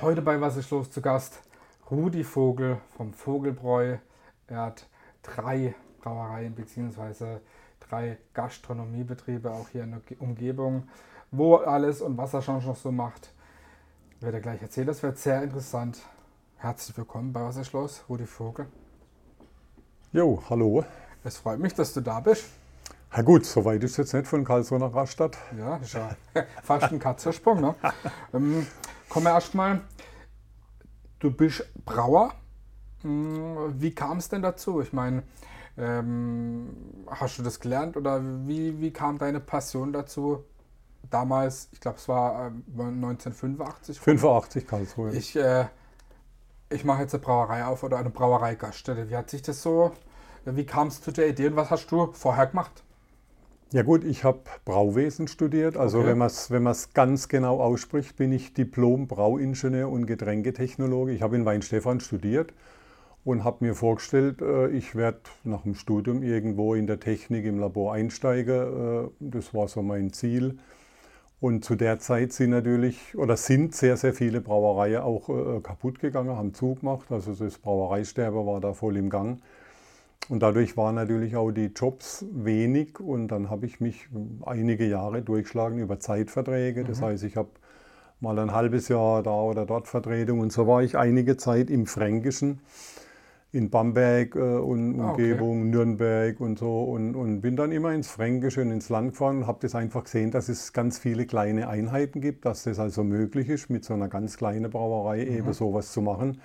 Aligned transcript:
Heute 0.00 0.22
bei 0.22 0.40
Was 0.40 0.56
ist 0.56 0.70
los 0.70 0.92
zu 0.92 1.00
Gast 1.02 1.40
Rudi 1.90 2.22
Vogel 2.22 2.78
vom 2.96 3.12
Vogelbräu. 3.12 3.96
Er 4.46 4.60
hat 4.60 4.86
drei 5.22 5.74
Brauereien 6.00 6.54
bzw. 6.54 7.38
drei 7.80 8.16
Gastronomiebetriebe 8.32 9.50
auch 9.50 9.70
hier 9.70 9.82
in 9.82 9.90
der 9.90 10.20
Umgebung. 10.20 10.88
Wo 11.32 11.56
alles 11.56 12.00
und 12.00 12.16
was 12.16 12.32
er 12.32 12.42
schon 12.42 12.64
noch 12.64 12.76
so 12.76 12.92
macht, 12.92 13.32
wird 14.20 14.34
er 14.34 14.40
gleich 14.40 14.62
erzählen. 14.62 14.86
Das 14.86 15.02
wird 15.02 15.18
sehr 15.18 15.42
interessant. 15.42 15.98
Herzlich 16.58 16.96
willkommen 16.96 17.32
bei 17.32 17.42
Was 17.42 17.56
ist 17.56 17.72
los, 17.72 18.04
Rudi 18.08 18.26
Vogel. 18.26 18.66
Jo, 20.12 20.40
hallo. 20.48 20.84
Es 21.24 21.38
freut 21.38 21.58
mich, 21.58 21.74
dass 21.74 21.92
du 21.92 22.02
da 22.02 22.20
bist. 22.20 22.44
Na 23.10 23.22
gut, 23.22 23.44
so 23.44 23.64
weit 23.64 23.82
ist 23.82 23.96
jetzt 23.96 24.14
nicht 24.14 24.28
von 24.28 24.44
Karlsruhe 24.44 24.78
nach 24.78 24.94
Rastatt. 24.94 25.36
Ja, 25.58 25.78
ist 25.78 25.94
ja 25.94 26.10
fast 26.62 26.92
ein 26.92 27.00
Katzersprung. 27.00 27.60
Ne? 27.60 27.74
kommen 29.08 29.26
wir 29.26 29.32
erstmal. 29.32 29.80
Du 31.18 31.30
bist 31.30 31.64
Brauer. 31.84 32.32
Hm, 33.02 33.80
wie 33.80 33.94
kam 33.94 34.18
es 34.18 34.28
denn 34.28 34.42
dazu? 34.42 34.80
Ich 34.80 34.92
meine, 34.92 35.22
ähm, 35.76 36.70
hast 37.06 37.38
du 37.38 37.42
das 37.42 37.60
gelernt 37.60 37.96
oder 37.96 38.20
wie, 38.46 38.80
wie 38.80 38.92
kam 38.92 39.18
deine 39.18 39.40
Passion 39.40 39.92
dazu? 39.92 40.44
Damals, 41.10 41.68
ich 41.72 41.80
glaube, 41.80 41.98
es 41.98 42.08
war 42.08 42.52
1985. 42.76 44.00
85 44.00 44.66
Karlsruhe. 44.66 45.12
Ich, 45.14 45.36
äh, 45.36 45.66
ich 46.70 46.84
mache 46.84 47.02
jetzt 47.02 47.14
eine 47.14 47.22
Brauerei 47.22 47.64
auf 47.64 47.82
oder 47.82 47.98
eine 47.98 48.10
Brauereigaststätte. 48.10 49.08
Wie 49.08 49.16
hat 49.16 49.30
sich 49.30 49.42
das 49.42 49.62
so, 49.62 49.92
wie 50.44 50.66
kam 50.66 50.88
es 50.88 51.00
zu 51.00 51.12
der 51.12 51.28
Idee 51.28 51.46
und 51.48 51.56
was 51.56 51.70
hast 51.70 51.86
du 51.86 52.12
vorher 52.12 52.46
gemacht? 52.46 52.82
Ja 53.70 53.82
gut, 53.82 54.02
ich 54.04 54.24
habe 54.24 54.40
Brauwesen 54.64 55.28
studiert. 55.28 55.76
Also 55.76 55.98
okay. 55.98 56.08
wenn 56.08 56.18
man 56.18 56.28
es 56.28 56.50
wenn 56.50 56.66
ganz 56.94 57.28
genau 57.28 57.60
ausspricht, 57.60 58.16
bin 58.16 58.32
ich 58.32 58.54
Diplom-Brauingenieur 58.54 59.90
und 59.90 60.06
Getränketechnologe. 60.06 61.12
Ich 61.12 61.20
habe 61.20 61.36
in 61.36 61.44
Weinstefan 61.44 62.00
studiert 62.00 62.54
und 63.26 63.44
habe 63.44 63.66
mir 63.66 63.74
vorgestellt, 63.74 64.40
äh, 64.40 64.68
ich 64.68 64.94
werde 64.94 65.20
nach 65.44 65.64
dem 65.64 65.74
Studium 65.74 66.22
irgendwo 66.22 66.74
in 66.74 66.86
der 66.86 66.98
Technik 66.98 67.44
im 67.44 67.58
Labor 67.58 67.92
einsteigen. 67.92 69.04
Äh, 69.04 69.08
das 69.20 69.52
war 69.52 69.68
so 69.68 69.82
mein 69.82 70.14
Ziel. 70.14 70.58
Und 71.38 71.62
zu 71.62 71.76
der 71.76 71.98
Zeit 71.98 72.32
sind 72.32 72.50
natürlich 72.50 73.16
oder 73.18 73.36
sind 73.36 73.74
sehr, 73.74 73.98
sehr 73.98 74.14
viele 74.14 74.40
Brauereien 74.40 75.02
auch 75.02 75.28
äh, 75.28 75.60
kaputt 75.60 76.00
gegangen, 76.00 76.34
haben 76.34 76.54
zugemacht. 76.54 77.12
Also 77.12 77.34
das 77.34 77.58
Brauereisterbe 77.58 78.46
war 78.46 78.60
da 78.60 78.72
voll 78.72 78.96
im 78.96 79.10
Gang. 79.10 79.42
Und 80.28 80.42
dadurch 80.42 80.76
waren 80.76 80.94
natürlich 80.94 81.36
auch 81.36 81.50
die 81.50 81.70
Jobs 81.74 82.26
wenig 82.30 83.00
und 83.00 83.28
dann 83.28 83.48
habe 83.48 83.64
ich 83.64 83.80
mich 83.80 84.08
einige 84.44 84.86
Jahre 84.86 85.22
durchschlagen 85.22 85.78
über 85.78 86.00
Zeitverträge. 86.00 86.84
Das 86.84 87.00
mhm. 87.00 87.06
heißt, 87.06 87.24
ich 87.24 87.36
habe 87.36 87.48
mal 88.20 88.38
ein 88.38 88.52
halbes 88.52 88.88
Jahr 88.88 89.22
da 89.22 89.30
oder 89.30 89.64
dort 89.64 89.88
Vertretung 89.88 90.40
und 90.40 90.52
so 90.52 90.66
war 90.66 90.82
ich 90.82 90.98
einige 90.98 91.38
Zeit 91.38 91.70
im 91.70 91.86
Fränkischen, 91.86 92.60
in 93.52 93.70
Bamberg 93.70 94.34
äh, 94.34 94.38
und 94.38 95.00
ah, 95.00 95.10
Umgebung, 95.10 95.60
okay. 95.60 95.70
Nürnberg 95.70 96.40
und 96.40 96.58
so 96.58 96.84
und, 96.84 97.14
und 97.14 97.40
bin 97.40 97.56
dann 97.56 97.72
immer 97.72 97.92
ins 97.92 98.08
Fränkische 98.08 98.60
und 98.60 98.70
ins 98.70 98.90
Land 98.90 99.12
gefahren 99.12 99.38
und 99.38 99.46
habe 99.46 99.60
das 99.62 99.74
einfach 99.74 100.04
gesehen, 100.04 100.30
dass 100.30 100.50
es 100.50 100.74
ganz 100.74 100.98
viele 100.98 101.24
kleine 101.24 101.68
Einheiten 101.68 102.20
gibt, 102.20 102.44
dass 102.44 102.64
das 102.64 102.78
also 102.78 103.02
möglich 103.02 103.48
ist, 103.48 103.70
mit 103.70 103.84
so 103.84 103.94
einer 103.94 104.08
ganz 104.08 104.36
kleinen 104.36 104.70
Brauerei 104.70 105.24
mhm. 105.24 105.36
eben 105.38 105.52
sowas 105.54 105.92
zu 105.92 106.02
machen 106.02 106.38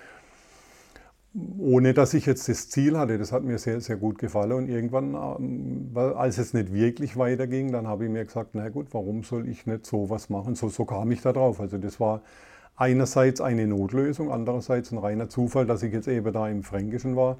ohne 1.58 1.94
dass 1.94 2.14
ich 2.14 2.26
jetzt 2.26 2.48
das 2.48 2.68
Ziel 2.68 2.96
hatte. 2.96 3.18
Das 3.18 3.32
hat 3.32 3.42
mir 3.42 3.58
sehr, 3.58 3.80
sehr 3.80 3.96
gut 3.96 4.18
gefallen. 4.18 4.52
Und 4.52 4.68
irgendwann, 4.68 5.14
ähm, 5.14 5.90
als 5.94 6.38
es 6.38 6.54
nicht 6.54 6.72
wirklich 6.72 7.16
weiterging, 7.16 7.72
dann 7.72 7.88
habe 7.88 8.04
ich 8.04 8.10
mir 8.10 8.24
gesagt, 8.24 8.50
na 8.52 8.68
gut, 8.68 8.88
warum 8.92 9.24
soll 9.24 9.48
ich 9.48 9.66
nicht 9.66 9.84
sowas 9.84 10.30
machen? 10.30 10.54
So, 10.54 10.68
so 10.68 10.84
kam 10.84 11.10
ich 11.10 11.22
da 11.22 11.32
drauf. 11.32 11.60
Also 11.60 11.78
das 11.78 11.98
war 11.98 12.22
einerseits 12.76 13.40
eine 13.40 13.66
Notlösung, 13.66 14.30
andererseits 14.30 14.92
ein 14.92 14.98
reiner 14.98 15.28
Zufall, 15.28 15.66
dass 15.66 15.82
ich 15.82 15.92
jetzt 15.92 16.08
eben 16.08 16.32
da 16.32 16.48
im 16.48 16.62
Fränkischen 16.62 17.16
war. 17.16 17.38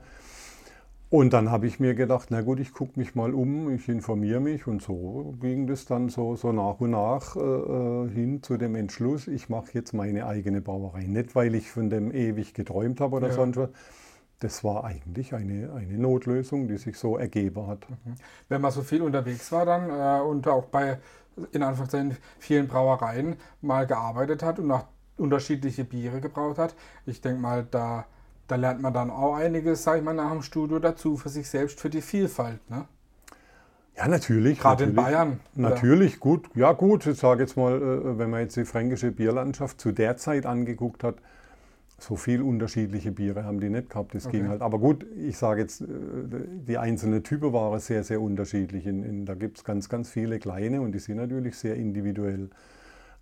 Und 1.11 1.33
dann 1.33 1.51
habe 1.51 1.67
ich 1.67 1.79
mir 1.79 1.95
gedacht, 1.95 2.29
na 2.31 2.41
gut, 2.41 2.59
ich 2.59 2.73
gucke 2.73 2.99
mich 2.99 3.15
mal 3.15 3.35
um, 3.35 3.73
ich 3.73 3.89
informiere 3.89 4.41
mich 4.41 4.67
und 4.67 4.83
so 4.83 5.35
ging 5.41 5.67
das 5.67 5.85
dann 5.85 6.09
so, 6.09 6.35
so 6.35 6.51
nach 6.51 6.81
und 6.81 6.91
nach 6.91 7.37
äh, 7.37 7.41
äh 7.41 8.09
hin 8.11 8.43
zu 8.43 8.57
dem 8.57 8.75
Entschluss, 8.75 9.29
ich 9.29 9.49
mache 9.49 9.69
jetzt 9.75 9.93
meine 9.93 10.27
eigene 10.27 10.61
Brauerei. 10.61 11.05
Nicht, 11.05 11.35
weil 11.37 11.55
ich 11.55 11.71
von 11.71 11.91
dem 11.91 12.11
ewig 12.13 12.55
geträumt 12.55 13.01
habe 13.01 13.17
oder 13.17 13.29
ja. 13.29 13.35
sonst 13.35 13.57
was. 13.57 13.69
Das 14.41 14.65
war 14.65 14.85
eigentlich 14.85 15.35
eine, 15.35 15.73
eine 15.73 15.97
Notlösung, 15.97 16.67
die 16.67 16.77
sich 16.77 16.99
so 16.99 17.17
ergeben 17.17 17.67
hat. 17.67 17.89
Mhm. 17.89 18.15
Wenn 18.49 18.61
man 18.61 18.73
so 18.73 18.83
viel 18.83 19.01
unterwegs 19.01 19.53
war 19.53 19.65
dann 19.65 19.91
äh, 19.91 20.23
und 20.23 20.49
auch 20.49 20.65
bei 20.67 20.99
in 21.53 21.63
Anführungszeichen 21.63 22.17
vielen 22.39 22.67
Brauereien 22.69 23.37
mal 23.61 23.87
gearbeitet 23.87 24.43
hat 24.43 24.59
und 24.59 24.67
nach 24.67 24.87
unterschiedliche 25.17 25.85
Biere 25.85 26.21
gebraut 26.21 26.59
hat, 26.59 26.75
ich 27.07 27.21
denke 27.21 27.41
mal, 27.41 27.67
da 27.71 28.07
da 28.47 28.57
lernt 28.57 28.83
man 28.83 28.93
dann 28.93 29.11
auch 29.11 29.37
einiges, 29.37 29.85
sag 29.85 29.99
ich 29.99 30.05
mal, 30.05 30.15
nach 30.15 30.31
dem 30.31 30.43
Studio 30.43 30.79
dazu 30.79 31.17
für 31.17 31.29
sich 31.29 31.49
selbst, 31.49 31.81
für 31.81 31.91
die 31.91 32.03
Vielfalt. 32.03 32.59
Ne? 32.71 32.87
Ja, 33.97 34.09
natürlich. 34.09 34.59
Gerade 34.59 34.85
in 34.85 34.95
Bayern. 34.95 35.41
Natürlich, 35.55 36.15
oder? 36.15 36.21
gut. 36.21 36.51
Ja, 36.55 36.73
gut, 36.73 37.07
ich 37.07 37.19
sage 37.19 37.43
jetzt 37.43 37.57
mal, 37.57 37.81
äh, 37.81 38.19
wenn 38.19 38.31
man 38.31 38.41
jetzt 38.41 38.57
die 38.57 38.65
fränkische 38.65 39.13
Bierlandschaft 39.13 39.81
zu 39.81 39.93
der 39.93 40.17
Zeit 40.17 40.47
angeguckt 40.47 41.05
hat, 41.05 41.17
so 41.99 42.17
viel 42.17 42.43
unterschiedliche 42.43 43.13
Biere 43.13 43.45
haben 43.45 43.61
die 43.61 43.71
nicht 43.71 43.91
gehabt. 43.91 44.15
Das 44.15 44.27
okay. 44.27 44.39
ging 44.39 44.49
halt. 44.49 44.63
Aber 44.63 44.79
gut, 44.79 45.07
ich 45.17 45.39
sage 45.39 45.63
jetzt, 45.63 45.81
äh, 45.81 45.87
die 46.67 46.77
einzelnen 46.77 47.23
Typen 47.23 47.53
waren 47.53 47.79
sehr, 47.79 48.03
sehr 48.03 48.21
unterschiedlich. 48.21 48.87
In, 48.87 49.05
in, 49.05 49.27
da 49.27 49.35
gibt 49.35 49.59
es 49.59 49.65
ganz, 49.65 49.89
ganz 49.89 50.11
viele 50.11 50.39
kleine 50.39 50.81
und 50.81 50.93
die 50.93 50.99
sind 50.99 51.17
natürlich 51.17 51.57
sehr 51.57 51.77
individuell. 51.77 52.51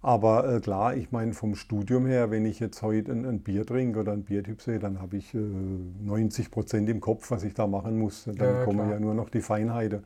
Aber 0.03 0.53
äh, 0.53 0.61
klar, 0.61 0.97
ich 0.97 1.13
meine 1.13 1.33
vom 1.33 1.55
Studium 1.55 2.07
her, 2.07 2.33
wenn 2.33 2.45
ich 2.45 2.59
jetzt 2.59 2.83
heute 2.83 3.13
ein, 3.13 3.25
ein 3.25 3.41
Bier 3.41 3.65
trinke 3.65 4.01
oder 4.01 4.13
ein 4.13 4.25
Biertyp 4.25 4.61
sehe, 4.61 4.81
dann 4.81 5.01
habe 5.01 5.17
ich 5.17 5.33
äh, 5.33 5.39
90 5.39 6.51
Prozent 6.51 6.89
im 6.89 7.01
Kopf, 7.01 7.31
was 7.31 7.45
ich 7.45 7.55
da 7.55 7.69
machen 7.69 7.99
muss. 7.99 8.25
Dann 8.25 8.37
ja, 8.37 8.65
kommen 8.65 8.91
ja 8.91 8.99
nur 8.99 9.15
noch 9.15 9.31
die 9.31 9.41
Feinheiten. 9.41 10.03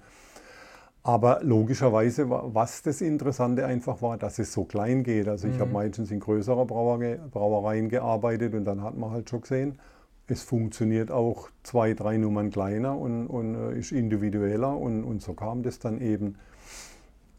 Aber 1.02 1.40
logischerweise, 1.42 2.28
was 2.28 2.82
das 2.82 3.00
Interessante 3.00 3.64
einfach 3.64 4.02
war, 4.02 4.18
dass 4.18 4.38
es 4.38 4.52
so 4.52 4.64
klein 4.64 5.02
geht. 5.02 5.28
Also 5.28 5.48
ich 5.48 5.54
mhm. 5.54 5.60
habe 5.60 5.72
meistens 5.72 6.10
in 6.10 6.20
größerer 6.20 6.66
Brauerei, 6.66 7.18
Brauereien 7.30 7.88
gearbeitet 7.88 8.54
und 8.54 8.64
dann 8.64 8.82
hat 8.82 8.98
man 8.98 9.12
halt 9.12 9.30
schon 9.30 9.40
gesehen, 9.40 9.78
es 10.26 10.42
funktioniert 10.42 11.10
auch 11.10 11.48
zwei, 11.62 11.94
drei 11.94 12.16
Nummern 12.16 12.50
kleiner 12.50 12.98
und, 12.98 13.28
und 13.28 13.54
äh, 13.54 13.78
ist 13.78 13.92
individueller 13.92 14.76
und, 14.76 15.04
und 15.04 15.22
so 15.22 15.34
kam 15.34 15.62
das 15.62 15.78
dann 15.78 16.00
eben 16.00 16.34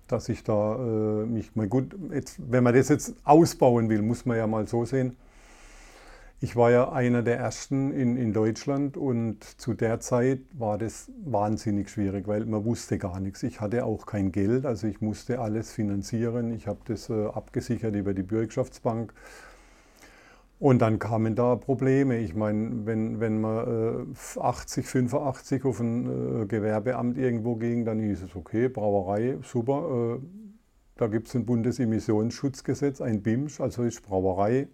dass 0.07 0.29
ich 0.29 0.43
da 0.43 0.75
äh, 0.75 1.25
mich 1.25 1.55
mal 1.55 1.67
gut, 1.67 1.95
jetzt, 2.11 2.39
wenn 2.51 2.63
man 2.63 2.73
das 2.73 2.89
jetzt 2.89 3.15
ausbauen 3.23 3.89
will, 3.89 4.01
muss 4.01 4.25
man 4.25 4.37
ja 4.37 4.47
mal 4.47 4.67
so 4.67 4.85
sehen. 4.85 5.15
Ich 6.39 6.55
war 6.55 6.69
ja 6.69 6.91
einer 6.91 7.23
der 7.23 7.39
ersten 7.39 7.91
in, 7.91 8.15
in 8.15 8.31
Deutschland 8.31 8.95
und 8.95 9.43
zu 9.59 9.73
der 9.73 9.99
Zeit 9.99 10.41
war 10.53 10.77
das 10.77 11.11
wahnsinnig 11.25 11.89
schwierig, 11.89 12.27
weil 12.27 12.45
man 12.45 12.63
wusste 12.63 12.99
gar 12.99 13.19
nichts. 13.19 13.41
Ich 13.41 13.59
hatte 13.59 13.85
auch 13.85 14.05
kein 14.05 14.31
Geld, 14.31 14.67
also 14.67 14.85
ich 14.85 15.01
musste 15.01 15.39
alles 15.39 15.71
finanzieren. 15.71 16.51
Ich 16.51 16.67
habe 16.67 16.79
das 16.85 17.09
äh, 17.09 17.25
abgesichert 17.25 17.95
über 17.95 18.13
die 18.13 18.21
Bürgschaftsbank 18.21 19.13
und 20.59 20.81
dann 20.81 20.99
kamen 20.99 21.35
da 21.35 21.55
Probleme. 21.55 22.17
Ich 22.17 22.33
meine, 22.35 22.85
wenn, 22.85 23.19
wenn 23.19 23.41
man 23.41 24.07
äh, 24.35 24.39
80, 24.39 24.87
85 24.87 25.65
auf 25.65 25.79
ein 25.79 26.43
äh, 26.43 26.45
Gewerbeamt 26.45 27.17
irgendwo 27.17 27.55
ging, 27.55 27.85
dann 27.85 27.99
hieß 27.99 28.23
es, 28.23 28.35
okay, 28.35 28.67
Brauerei, 28.67 29.37
super, 29.43 30.17
äh, 30.17 30.27
da 30.95 31.07
gibt 31.07 31.27
es 31.27 31.35
ein 31.35 31.45
Bundesemissionsschutzgesetz, 31.45 33.01
ein 33.01 33.21
BIMSCH, 33.21 33.61
also 33.61 33.83
ist 33.83 34.01
Brauerei 34.01 34.67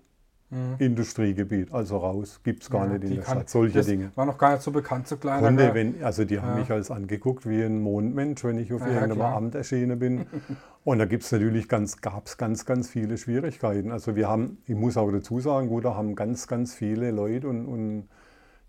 Mhm. 0.53 0.75
Industriegebiet, 0.78 1.74
also 1.74 1.97
raus, 1.97 2.40
gibt 2.44 2.64
es 2.64 2.69
gar 2.69 2.86
ja, 2.86 2.94
nicht 2.94 3.03
in 3.06 3.16
der 3.16 3.24
kann, 3.24 3.38
Stadt. 3.38 3.50
Solche 3.50 3.81
Dinge. 3.81 4.12
War 4.14 4.25
noch 4.28 4.38
gar 4.38 4.53
nicht 4.53 4.62
so 4.62 4.72
bekannt, 4.72 5.08
so 5.08 5.18
klein. 5.18 5.41
Konnte, 5.41 5.74
wenn, 5.74 6.03
also 6.03 6.25
die 6.25 6.40
haben 6.40 6.59
mich 6.59 6.69
als 6.69 6.91
angeguckt 6.91 7.50
wie 7.50 7.64
ein 7.64 7.81
Mondmensch, 7.81 8.44
wenn 8.44 8.59
ich 8.59 8.72
auf 8.72 8.81
ja, 8.81 8.88
irgendeinem 8.88 9.18
ja, 9.18 9.36
Amt 9.36 9.56
erschienen 9.56 9.97
bin. 9.97 10.25
Und 10.84 11.00
da 11.00 11.05
gibt 11.05 11.23
es 11.23 11.32
natürlich 11.32 11.67
ganz, 11.67 12.02
gab 12.02 12.28
es 12.28 12.38
ganz, 12.38 12.66
ganz 12.66 12.90
viele 12.90 13.17
Schwierigkeiten. 13.17 13.91
Also 13.91 14.16
wir 14.16 14.28
haben, 14.28 14.59
ich 14.67 14.76
muss 14.76 14.97
auch 14.97 15.09
dazu 15.11 15.40
sagen, 15.40 15.70
gut, 15.70 15.85
da 15.85 15.96
haben 15.96 16.14
ganz, 16.14 16.47
ganz 16.47 16.76
viele 16.76 17.09
Leute 17.11 17.47
und, 17.47 17.66
und 17.66 18.09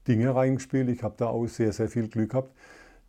Dinge 0.06 0.34
reingespielt. 0.34 0.88
Ich 0.88 1.02
habe 1.02 1.14
da 1.18 1.26
auch 1.26 1.46
sehr, 1.46 1.72
sehr 1.72 1.88
viel 1.88 2.08
Glück 2.08 2.30
gehabt 2.30 2.50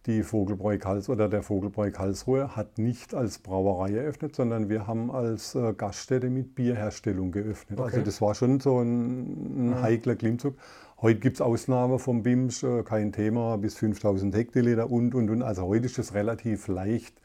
die 0.05 0.23
Vogelbräu 0.23 0.77
Karlsruhe 0.77 1.15
oder 1.15 1.29
der 1.29 1.41
Vogelbräu 1.41 1.91
Karlsruhe 1.91 2.55
hat 2.55 2.77
nicht 2.77 3.13
als 3.13 3.39
Brauerei 3.39 3.93
eröffnet, 3.95 4.35
sondern 4.35 4.69
wir 4.69 4.87
haben 4.87 5.11
als 5.11 5.55
äh, 5.55 5.73
Gaststätte 5.73 6.29
mit 6.29 6.55
Bierherstellung 6.55 7.31
geöffnet. 7.31 7.79
Also 7.79 7.83
okay. 7.83 7.95
Also 7.97 8.05
das 8.05 8.21
war 8.21 8.35
schon 8.35 8.59
so 8.59 8.79
ein, 8.79 9.67
ein 9.67 9.71
ja. 9.71 9.81
heikler 9.81 10.15
Klimmzug. 10.15 10.55
Heute 11.01 11.19
gibt 11.19 11.37
es 11.37 11.41
Ausnahmen 11.41 11.99
vom 11.99 12.23
BIMS, 12.23 12.63
äh, 12.63 12.83
kein 12.83 13.11
Thema, 13.11 13.57
bis 13.57 13.75
5000 13.75 14.35
Hektoliter 14.35 14.89
und, 14.89 15.15
und, 15.15 15.29
und. 15.29 15.41
Also 15.41 15.63
heute 15.63 15.85
ist 15.85 15.99
es 15.99 16.13
relativ 16.13 16.67
leicht. 16.67 17.19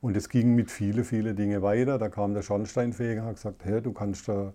Und 0.00 0.16
es 0.16 0.28
ging 0.28 0.54
mit 0.54 0.70
vielen, 0.70 1.04
vielen 1.04 1.34
Dingen 1.34 1.62
weiter. 1.62 1.98
Da 1.98 2.08
kam 2.08 2.34
der 2.34 2.42
Schornsteinfeger 2.42 3.22
und 3.22 3.28
hat 3.28 3.36
gesagt, 3.36 3.64
hey, 3.64 3.80
du 3.80 3.92
kannst 3.92 4.28
da 4.28 4.52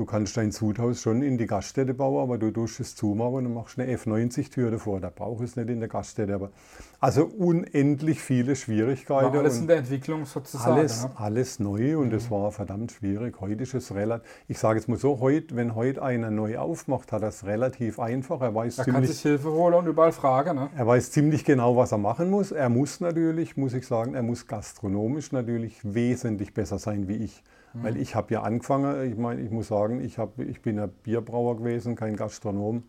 Du 0.00 0.06
kannst 0.06 0.34
dein 0.38 0.50
Zuthaus 0.50 1.02
schon 1.02 1.20
in 1.20 1.36
die 1.36 1.46
Gaststätte 1.46 1.92
bauen, 1.92 2.22
aber 2.22 2.38
du 2.38 2.50
tust 2.50 2.80
es 2.80 2.96
zumachen 2.96 3.44
und 3.44 3.52
machst 3.52 3.78
eine 3.78 3.94
F90-Tür 3.94 4.70
davor. 4.70 4.98
Da 4.98 5.12
brauchst 5.14 5.40
du 5.40 5.44
es 5.44 5.56
nicht 5.56 5.68
in 5.68 5.78
der 5.78 5.90
Gaststätte. 5.90 6.32
Aber 6.34 6.52
also 7.00 7.26
unendlich 7.26 8.22
viele 8.22 8.56
Schwierigkeiten. 8.56 9.26
War 9.26 9.40
alles 9.40 9.58
in 9.58 9.66
der 9.66 9.76
Entwicklung 9.76 10.24
sozusagen. 10.24 10.72
Alles, 10.72 11.02
ne? 11.02 11.10
alles 11.16 11.58
neu 11.58 11.98
und 11.98 12.14
es 12.14 12.30
mhm. 12.30 12.30
war 12.30 12.50
verdammt 12.50 12.92
schwierig. 12.92 13.38
Heute 13.42 13.62
ist 13.62 13.74
es 13.74 13.94
relativ, 13.94 14.26
ich 14.48 14.58
sage 14.58 14.78
jetzt 14.78 14.88
mal 14.88 14.96
so, 14.96 15.20
heute, 15.20 15.54
wenn 15.54 15.74
heute 15.74 16.02
einer 16.02 16.30
neu 16.30 16.56
aufmacht, 16.56 17.12
hat 17.12 17.20
er 17.20 17.28
es 17.28 17.44
relativ 17.44 18.00
einfach. 18.00 18.40
Er 18.40 18.54
weiß 18.54 18.78
er 18.78 18.84
ziemlich, 18.84 19.02
kann 19.02 19.12
sich 19.12 19.20
Hilfe 19.20 19.52
holen 19.52 19.74
und 19.74 19.86
überall 19.86 20.12
fragen. 20.12 20.56
Ne? 20.56 20.70
Er 20.78 20.86
weiß 20.86 21.10
ziemlich 21.10 21.44
genau, 21.44 21.76
was 21.76 21.92
er 21.92 21.98
machen 21.98 22.30
muss. 22.30 22.52
Er 22.52 22.70
muss 22.70 23.00
natürlich, 23.00 23.58
muss 23.58 23.74
ich 23.74 23.86
sagen, 23.86 24.14
er 24.14 24.22
muss 24.22 24.46
gastronomisch 24.46 25.30
natürlich 25.32 25.78
wesentlich 25.82 26.54
besser 26.54 26.78
sein 26.78 27.06
wie 27.06 27.16
ich. 27.16 27.42
Mhm. 27.74 27.82
Weil 27.82 27.96
ich 27.96 28.14
habe 28.14 28.34
ja 28.34 28.42
angefangen, 28.42 29.10
ich 29.10 29.16
meine, 29.16 29.40
ich 29.42 29.50
muss 29.50 29.68
sagen, 29.68 30.00
ich, 30.00 30.18
hab, 30.18 30.38
ich 30.38 30.62
bin 30.62 30.78
ein 30.78 30.90
Bierbrauer 31.02 31.56
gewesen, 31.56 31.96
kein 31.96 32.16
Gastronom. 32.16 32.82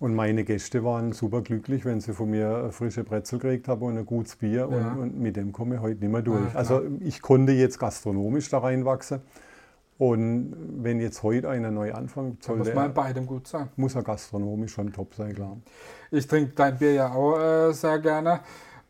Und 0.00 0.14
meine 0.14 0.42
Gäste 0.42 0.82
waren 0.82 1.12
super 1.12 1.42
glücklich, 1.42 1.84
wenn 1.84 2.00
sie 2.00 2.12
von 2.12 2.30
mir 2.30 2.70
frische 2.72 3.04
Brezel 3.04 3.38
gekriegt 3.38 3.68
haben 3.68 3.82
und 3.82 3.96
ein 3.96 4.06
gutes 4.06 4.34
Bier. 4.36 4.68
Ja. 4.70 4.92
Und, 4.92 4.98
und, 4.98 5.20
mit 5.20 5.36
dem 5.36 5.52
komme 5.52 5.76
ich 5.76 5.80
heute 5.80 6.00
nicht 6.00 6.10
mehr 6.10 6.22
durch. 6.22 6.52
Ja, 6.52 6.58
also 6.58 6.82
ich 7.00 7.22
konnte 7.22 7.52
jetzt 7.52 7.78
gastronomisch 7.78 8.48
da 8.48 8.58
reinwachsen. 8.58 9.20
Und 9.98 10.56
wenn 10.82 10.98
jetzt 11.00 11.22
heute 11.22 11.48
einer 11.48 11.70
neu 11.70 11.92
anfängt, 11.92 12.42
soll 12.42 12.56
muss 12.56 12.74
man 12.74 12.92
beidem 12.92 13.26
gut 13.26 13.46
sein. 13.46 13.68
Muss 13.76 13.94
er 13.94 14.02
gastronomisch 14.02 14.72
schon 14.72 14.92
top 14.92 15.14
sein, 15.14 15.34
klar. 15.34 15.58
Ich 16.10 16.26
trinke 16.26 16.52
dein 16.56 16.78
Bier 16.78 16.94
ja 16.94 17.12
auch 17.12 17.38
äh, 17.38 17.72
sehr 17.72 18.00
gerne. 18.00 18.40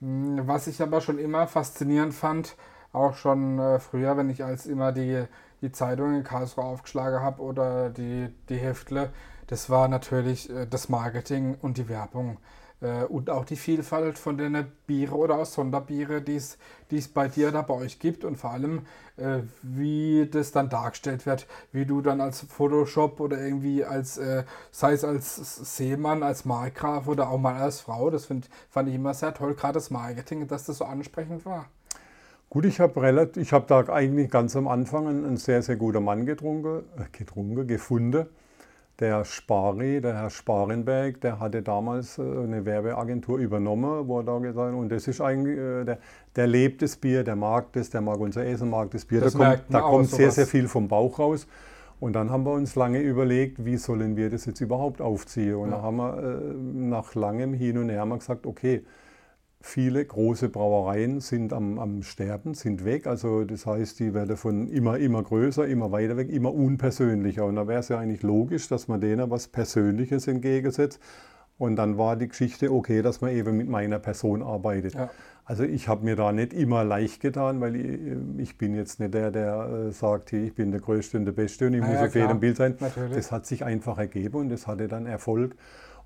Hm, 0.00 0.40
was 0.46 0.66
ich 0.68 0.80
aber 0.80 1.02
schon 1.02 1.18
immer 1.18 1.46
faszinierend 1.46 2.14
fand, 2.14 2.56
auch 2.92 3.14
schon 3.14 3.58
äh, 3.58 3.78
früher, 3.78 4.16
wenn 4.16 4.30
ich 4.30 4.44
als 4.44 4.66
immer 4.66 4.92
die, 4.92 5.24
die 5.60 5.72
Zeitung 5.72 6.14
in 6.14 6.24
Karlsruhe 6.24 6.64
aufgeschlagen 6.64 7.20
habe 7.20 7.42
oder 7.42 7.90
die, 7.90 8.28
die 8.48 8.56
Heftle, 8.56 9.10
das 9.46 9.70
war 9.70 9.88
natürlich 9.88 10.50
äh, 10.50 10.66
das 10.66 10.88
Marketing 10.88 11.56
und 11.60 11.78
die 11.78 11.88
Werbung. 11.88 12.38
Äh, 12.82 13.04
und 13.04 13.30
auch 13.30 13.44
die 13.44 13.56
Vielfalt 13.56 14.18
von 14.18 14.36
den 14.36 14.66
Biere 14.86 15.14
oder 15.14 15.38
auch 15.38 15.46
Sonderbiere, 15.46 16.20
die 16.20 16.36
es 16.36 17.08
bei 17.08 17.28
dir 17.28 17.52
da 17.52 17.62
bei 17.62 17.74
euch 17.74 17.98
gibt 17.98 18.24
und 18.24 18.36
vor 18.36 18.50
allem, 18.50 18.86
äh, 19.16 19.40
wie 19.62 20.28
das 20.30 20.52
dann 20.52 20.68
dargestellt 20.68 21.24
wird, 21.24 21.46
wie 21.70 21.86
du 21.86 22.02
dann 22.02 22.20
als 22.20 22.40
Photoshop 22.40 23.20
oder 23.20 23.38
irgendwie 23.40 23.84
als, 23.84 24.18
äh, 24.18 24.44
sei 24.72 24.92
es 24.92 25.04
als 25.04 25.76
Seemann, 25.76 26.22
als 26.22 26.44
Markgraf 26.44 27.06
oder 27.08 27.30
auch 27.30 27.38
mal 27.38 27.60
als 27.60 27.80
Frau, 27.80 28.10
das 28.10 28.26
find, 28.26 28.48
fand 28.68 28.88
ich 28.88 28.96
immer 28.96 29.14
sehr 29.14 29.32
toll, 29.32 29.54
gerade 29.54 29.74
das 29.74 29.90
Marketing, 29.90 30.46
dass 30.48 30.64
das 30.64 30.78
so 30.78 30.84
ansprechend 30.84 31.46
war. 31.46 31.66
Gut, 32.52 32.66
ich 32.66 32.80
habe 32.80 33.00
hab 33.00 33.66
da 33.66 33.88
eigentlich 33.88 34.28
ganz 34.30 34.54
am 34.56 34.68
Anfang 34.68 35.08
einen, 35.08 35.38
sehr, 35.38 35.62
sehr 35.62 35.76
guter 35.76 36.00
Mann 36.00 36.26
getrunken, 36.26 36.82
äh, 36.98 37.04
getrunken, 37.10 37.66
gefunden. 37.66 38.26
Der 39.00 39.24
Spari, 39.24 40.02
der 40.02 40.18
Herr 40.18 40.28
Sparenberg, 40.28 41.18
der 41.22 41.40
hatte 41.40 41.62
damals 41.62 42.18
äh, 42.18 42.20
eine 42.20 42.66
Werbeagentur 42.66 43.38
übernommen, 43.38 44.06
wo 44.06 44.18
er 44.18 44.24
da 44.24 44.38
gesagt 44.38 44.74
und 44.74 44.90
das 44.90 45.08
ist 45.08 45.22
eigentlich, 45.22 45.56
äh, 45.56 45.84
der, 45.84 45.98
der 46.36 46.46
lebt 46.46 46.82
das 46.82 46.94
Bier, 46.96 47.24
der 47.24 47.36
mag 47.36 47.72
das, 47.72 47.88
der 47.88 48.02
mag 48.02 48.20
unser 48.20 48.44
Essen, 48.44 48.68
mag 48.68 48.90
das 48.90 49.06
Bier. 49.06 49.22
Das 49.22 49.32
da 49.32 49.54
kommt, 49.56 49.64
da 49.70 49.80
kommt 49.80 50.10
sehr, 50.10 50.30
sehr 50.30 50.46
viel 50.46 50.68
vom 50.68 50.88
Bauch 50.88 51.18
raus. 51.20 51.46
Und 52.00 52.12
dann 52.12 52.28
haben 52.28 52.44
wir 52.44 52.52
uns 52.52 52.74
lange 52.74 53.00
überlegt, 53.00 53.64
wie 53.64 53.78
sollen 53.78 54.14
wir 54.14 54.28
das 54.28 54.44
jetzt 54.44 54.60
überhaupt 54.60 55.00
aufziehen. 55.00 55.54
Und 55.54 55.70
ja. 55.70 55.76
da 55.76 55.82
haben 55.82 55.96
wir 55.96 56.54
nach 56.90 57.14
langem 57.14 57.54
Hin 57.54 57.78
und 57.78 57.88
Her 57.88 58.04
mal 58.04 58.18
gesagt, 58.18 58.44
okay, 58.44 58.82
Viele 59.64 60.04
große 60.04 60.48
Brauereien 60.48 61.20
sind 61.20 61.52
am, 61.52 61.78
am, 61.78 62.02
Sterben, 62.02 62.54
sind 62.54 62.84
weg. 62.84 63.06
Also 63.06 63.44
das 63.44 63.64
heißt, 63.64 64.00
die 64.00 64.12
werden 64.12 64.36
von 64.36 64.66
immer, 64.66 64.98
immer 64.98 65.22
größer, 65.22 65.66
immer 65.66 65.92
weiter 65.92 66.16
weg, 66.16 66.30
immer 66.30 66.52
unpersönlicher. 66.52 67.44
Und 67.44 67.56
da 67.56 67.68
wäre 67.68 67.80
es 67.80 67.88
ja 67.88 67.98
eigentlich 67.98 68.22
logisch, 68.22 68.68
dass 68.68 68.88
man 68.88 69.00
denen 69.00 69.30
was 69.30 69.48
Persönliches 69.48 70.26
entgegensetzt. 70.26 71.00
Und 71.58 71.76
dann 71.76 71.96
war 71.96 72.16
die 72.16 72.26
Geschichte 72.26 72.72
okay, 72.72 73.02
dass 73.02 73.20
man 73.20 73.30
eben 73.30 73.56
mit 73.56 73.68
meiner 73.68 74.00
Person 74.00 74.42
arbeitet. 74.42 74.94
Ja. 74.94 75.10
Also 75.44 75.64
ich 75.64 75.86
habe 75.86 76.04
mir 76.04 76.16
da 76.16 76.32
nicht 76.32 76.52
immer 76.52 76.82
leicht 76.82 77.20
getan, 77.20 77.60
weil 77.60 77.76
ich, 77.76 78.00
ich 78.38 78.58
bin 78.58 78.74
jetzt 78.74 79.00
nicht 79.00 79.14
der, 79.14 79.30
der 79.30 79.86
äh, 79.88 79.92
sagt, 79.92 80.30
hier, 80.30 80.42
ich 80.42 80.54
bin 80.54 80.72
der 80.72 80.80
Größte 80.80 81.18
und 81.18 81.24
der 81.24 81.32
Beste 81.32 81.66
und 81.66 81.74
ich 81.74 81.80
Na 81.80 81.86
muss 81.86 81.96
ja, 81.96 82.06
auf 82.06 82.14
jedem 82.14 82.40
Bild 82.40 82.56
sein. 82.56 82.74
Natürlich. 82.80 83.16
Das 83.16 83.30
hat 83.30 83.46
sich 83.46 83.64
einfach 83.64 83.98
ergeben 83.98 84.36
und 84.36 84.48
das 84.48 84.66
hatte 84.66 84.88
dann 84.88 85.06
Erfolg. 85.06 85.56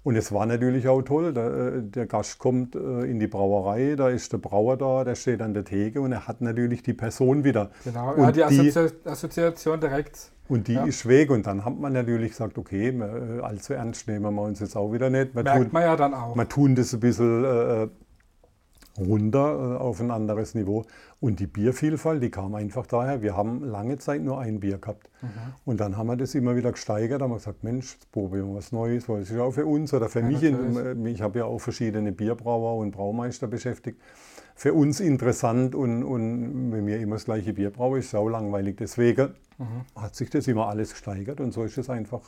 Und 0.06 0.14
es 0.14 0.31
war 0.31 0.47
natürlich 0.47 0.87
auch 0.87 1.03
toll. 1.03 1.32
Der, 1.32 1.47
äh, 1.47 1.82
der, 1.82 2.06
Gast 2.06 2.38
kommt 2.38 2.76
äh, 2.76 2.79
in 3.11 3.19
die 3.19 3.26
Brauerei, 3.26 3.97
da 3.97 4.08
ist 4.08 4.32
der 4.32 4.38
Brauer 4.38 4.76
da, 4.76 5.03
der 5.03 5.17
steht 5.17 5.43
an 5.43 5.53
der 5.53 5.64
Theke 5.64 6.00
und 6.00 6.12
er 6.12 6.29
hat 6.29 6.41
natürlich 6.41 6.85
die 6.85 6.93
Person 6.93 7.43
wieder. 7.43 7.73
Genau, 7.82 8.14
er 8.14 8.26
hat 8.26 8.37
die, 8.37 8.44
Assozi 8.44 8.94
Assoziation 9.05 9.81
direkt. 9.81 10.31
Und 10.47 10.69
die 10.69 10.75
ja. 10.75 10.85
ist 10.85 11.08
weg 11.08 11.32
und 11.32 11.49
dann 11.49 11.64
hat 11.64 11.76
man 11.81 11.93
natürlich 11.93 12.31
gesagt, 12.31 12.56
okay, 12.56 12.91
äh, 12.91 13.41
allzu 13.41 13.73
ernst 13.73 14.06
nehmen 14.06 14.32
wir 14.32 14.43
uns 14.43 14.61
jetzt 14.61 14.76
auch 14.76 14.93
wieder 14.93 15.11
nicht. 15.11 15.35
Man 15.35 15.43
Merkt 15.43 15.62
tun, 15.62 15.69
man 15.73 15.82
ja 15.82 15.97
dann 15.97 16.14
auch. 16.14 16.37
Man 16.37 16.49
tun 16.49 16.76
das 16.76 16.94
ein 16.94 17.00
bisschen 17.00 17.44
äh, 17.44 17.88
runter 18.99 19.77
äh, 19.77 19.77
auf 19.79 20.01
ein 20.01 20.11
anderes 20.11 20.55
Niveau. 20.55 20.85
Und 21.21 21.41
die 21.41 21.47
Biervielfalt, 21.47 22.23
die 22.23 22.31
kam 22.31 22.55
einfach 22.55 22.87
daher, 22.87 23.23
wir 23.23 23.37
haben 23.37 23.65
lange 23.65 23.99
Zeit 23.99 24.23
nur 24.23 24.39
ein 24.39 24.61
Bier 24.61 24.79
gehabt. 24.79 25.11
Mhm. 25.23 25.29
Und 25.65 25.81
dann 25.81 25.97
haben 25.97 26.09
wir 26.09 26.17
das 26.17 26.35
immer 26.35 26.57
wieder 26.57 26.73
gesteigert, 26.73 27.23
haben 27.23 27.31
wir 27.31 27.37
gesagt, 27.37 27.65
Mensch, 27.65 27.95
jetzt 27.95 28.13
probieren 28.13 28.49
wir 28.51 28.57
was 28.57 28.73
Neues, 28.73 29.09
weil 29.09 29.23
es 29.23 29.31
ist 29.31 29.39
auch 29.39 29.53
für 29.53 29.67
uns 29.67 29.95
oder 29.95 30.09
für 30.09 30.21
ja, 30.21 30.27
mich, 30.27 30.43
in, 30.43 31.07
ich 31.07 31.23
habe 31.23 31.39
ja 31.39 31.45
auch 31.47 31.59
verschiedene 31.59 32.13
Bierbrauer 32.13 32.77
und 32.77 32.91
Braumeister 32.91 33.47
beschäftigt, 33.47 34.01
für 34.55 34.73
uns 34.73 35.01
interessant 35.01 35.75
und, 35.75 36.03
und 36.03 36.73
wenn 36.73 36.87
wir 36.87 36.99
immer 36.99 37.17
das 37.17 37.27
gleiche 37.27 37.53
Bier 37.53 37.71
brauchen, 37.71 37.99
ist 37.99 38.11
sau 38.11 38.29
langweilig. 38.29 38.79
Deswegen 38.79 39.35
mhm. 39.59 39.85
hat 39.95 40.17
sich 40.17 40.31
das 40.31 40.49
immer 40.49 40.69
alles 40.69 40.93
gesteigert 40.93 41.41
und 41.41 41.53
so 41.53 41.63
ist 41.63 41.77
es 41.77 41.91
einfach 41.91 42.23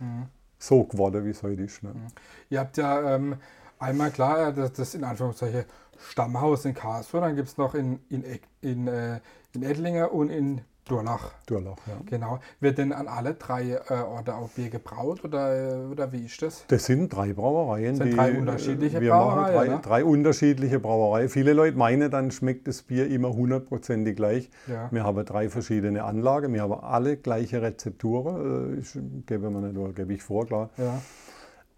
mhm. 0.00 0.26
so 0.58 0.82
geworden, 0.82 1.24
wie 1.24 1.30
es 1.30 1.42
heute 1.44 1.62
ist. 1.62 1.84
Ne? 1.84 1.90
Mhm. 1.90 2.06
Ihr 2.50 2.58
habt 2.58 2.76
ja 2.78 3.14
ähm, 3.14 3.36
einmal 3.78 4.10
klar, 4.10 4.52
das, 4.52 4.72
das 4.72 4.94
in 4.94 5.04
Anführungszeichen 5.04 5.64
Stammhaus 5.98 6.64
in 6.64 6.74
Karlsruhe, 6.74 7.20
dann 7.20 7.36
gibt 7.36 7.48
es 7.48 7.56
noch 7.56 7.74
in, 7.74 8.00
in, 8.08 8.24
in, 8.60 8.88
äh, 8.88 9.20
in 9.52 9.62
Ettlinger 9.62 10.12
und 10.12 10.30
in 10.30 10.62
Durlach. 10.88 11.32
Durlach, 11.46 11.76
ja. 11.86 11.98
Genau. 12.06 12.40
Wird 12.60 12.78
denn 12.78 12.92
an 12.92 13.08
alle 13.08 13.34
drei 13.34 13.72
äh, 13.72 13.92
Orte 13.92 14.34
auch 14.34 14.48
Bier 14.48 14.70
gebraut 14.70 15.22
oder, 15.22 15.86
oder 15.90 16.10
wie 16.12 16.24
ist 16.24 16.40
das? 16.40 16.64
Das 16.68 16.86
sind 16.86 17.10
drei 17.14 17.34
Brauereien. 17.34 17.98
Das 17.98 18.08
sind 18.08 18.16
drei 18.16 18.32
unterschiedliche 18.32 19.00
wir 19.00 19.10
Brauereien. 19.10 19.54
Machen 19.54 19.54
drei, 19.54 19.68
ne? 19.68 19.80
drei 19.82 20.04
unterschiedliche 20.04 20.80
Brauereien. 20.80 21.28
Viele 21.28 21.52
Leute 21.52 21.76
meinen, 21.76 22.10
dann 22.10 22.30
schmeckt 22.30 22.68
das 22.68 22.82
Bier 22.82 23.06
immer 23.08 23.34
hundertprozentig 23.34 24.16
gleich. 24.16 24.50
Ja. 24.66 24.88
Wir 24.90 25.04
haben 25.04 25.22
drei 25.26 25.50
verschiedene 25.50 26.04
Anlagen, 26.04 26.54
wir 26.54 26.62
haben 26.62 26.72
alle 26.72 27.18
gleiche 27.18 27.60
Rezepturen. 27.60 28.76
Äh, 28.76 28.80
ich 28.80 28.98
gebe 29.26 29.50
mir 29.50 29.60
nicht, 29.60 29.96
gebe 29.96 30.14
ich 30.14 30.22
vor, 30.22 30.46
klar. 30.46 30.70
Ja 30.78 31.00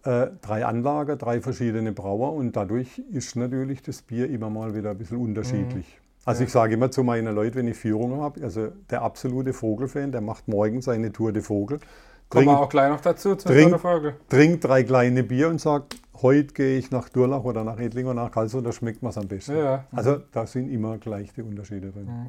äh, 0.04 0.28
drei 0.40 0.64
Anlagen, 0.64 1.18
drei 1.18 1.40
verschiedene 1.40 1.92
Brauer 1.92 2.32
und 2.32 2.56
dadurch 2.56 2.98
ist 3.10 3.36
natürlich 3.36 3.82
das 3.82 4.02
Bier 4.02 4.30
immer 4.30 4.50
mal 4.50 4.74
wieder 4.74 4.90
ein 4.90 4.98
bisschen 4.98 5.18
unterschiedlich. 5.18 5.86
Mhm. 5.86 6.10
Also 6.24 6.42
ja. 6.42 6.46
ich 6.46 6.52
sage 6.52 6.74
immer 6.74 6.90
zu 6.90 7.02
meinen 7.02 7.34
Leuten, 7.34 7.56
wenn 7.56 7.68
ich 7.68 7.76
Führungen 7.76 8.20
habe, 8.20 8.42
also 8.42 8.68
der 8.90 9.02
absolute 9.02 9.52
Vogelfan, 9.52 10.12
der 10.12 10.20
macht 10.20 10.48
morgen 10.48 10.82
seine 10.82 11.12
Tour 11.12 11.32
de 11.32 11.42
Vogel. 11.42 11.80
Kommen 12.28 12.46
wir 12.46 12.60
auch 12.60 12.68
gleich 12.68 12.90
noch 12.90 13.00
dazu, 13.00 13.34
zu 13.34 13.48
trink, 13.48 13.78
Vogel. 13.80 14.14
Trinkt 14.28 14.64
drei 14.64 14.84
kleine 14.84 15.24
Bier 15.24 15.48
und 15.48 15.60
sagt, 15.60 15.96
heute 16.22 16.54
gehe 16.54 16.78
ich 16.78 16.90
nach 16.90 17.08
Durlach 17.08 17.42
oder 17.42 17.64
nach 17.64 17.78
Edling 17.78 18.06
oder 18.06 18.14
nach 18.14 18.30
Karlsruhe, 18.30 18.62
da 18.62 18.70
schmeckt 18.70 19.02
man 19.02 19.10
es 19.10 19.18
am 19.18 19.26
besten. 19.26 19.56
Ja. 19.56 19.84
Also 19.90 20.18
da 20.30 20.46
sind 20.46 20.68
immer 20.68 20.98
gleich 20.98 21.32
die 21.32 21.42
Unterschiede 21.42 21.90
drin. 21.90 22.06
Mhm. 22.06 22.28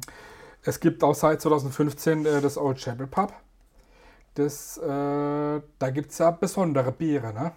Es 0.64 0.80
gibt 0.80 1.02
auch 1.04 1.14
seit 1.14 1.40
2015 1.40 2.26
äh, 2.26 2.40
das 2.40 2.56
Old 2.56 2.78
Chapel 2.78 3.06
Pub. 3.06 3.32
Das, 4.34 4.78
äh, 4.78 4.82
da 4.86 5.90
gibt 5.92 6.10
es 6.10 6.18
ja 6.18 6.30
besondere 6.30 6.92
Biere, 6.92 7.34
ne? 7.34 7.52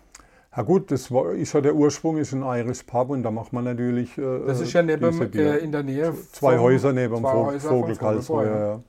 Ja 0.55 0.63
gut, 0.63 0.89
das 0.89 1.11
war, 1.11 1.33
ist 1.33 1.53
ja 1.53 1.59
der 1.59 1.75
Ursprung, 1.75 2.17
ist 2.17 2.33
ein 2.33 2.43
Irish 2.43 2.83
Pub 2.83 3.09
und 3.09 3.23
da 3.23 3.31
macht 3.31 3.51
man 3.51 3.65
natürlich. 3.65 4.17
Äh, 4.17 4.45
das 4.45 4.61
ist 4.61 4.71
ja 4.71 4.81
neben, 4.81 5.21
äh, 5.33 5.57
in 5.57 5.71
der 5.71 5.83
Nähe. 5.83 6.13
Zwei 6.31 6.57
Häuser 6.57 6.93
neben 6.93 7.15
dem 7.15 7.25
Vogel, 7.25 7.59
Vogelkalsfeuer. 7.59 8.59
Ja. 8.59 8.67
ja. 8.67 8.79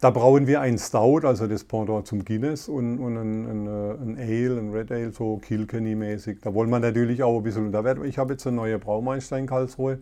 Da 0.00 0.10
brauen 0.10 0.46
wir 0.46 0.60
ein 0.60 0.76
Stout, 0.76 1.20
also 1.24 1.46
das 1.46 1.64
Pendant 1.64 2.06
zum 2.06 2.24
Guinness 2.24 2.68
und, 2.68 2.98
und 2.98 3.16
ein, 3.16 3.46
ein, 3.46 3.66
äh, 3.66 3.92
ein, 3.92 4.18
Ale, 4.18 4.58
ein 4.58 4.72
Red 4.72 4.92
Ale, 4.92 5.10
so 5.10 5.38
Kilkenny-mäßig. 5.38 6.40
Da 6.42 6.52
wollen 6.52 6.68
wir 6.68 6.80
natürlich 6.80 7.22
auch 7.22 7.38
ein 7.38 7.42
bisschen. 7.42 7.72
Werd, 7.72 8.04
ich 8.04 8.18
habe 8.18 8.34
jetzt 8.34 8.46
einen 8.46 8.56
neuen 8.56 8.78
Braumeister 8.78 9.38
in 9.38 9.46
Karlsruhe. 9.46 10.00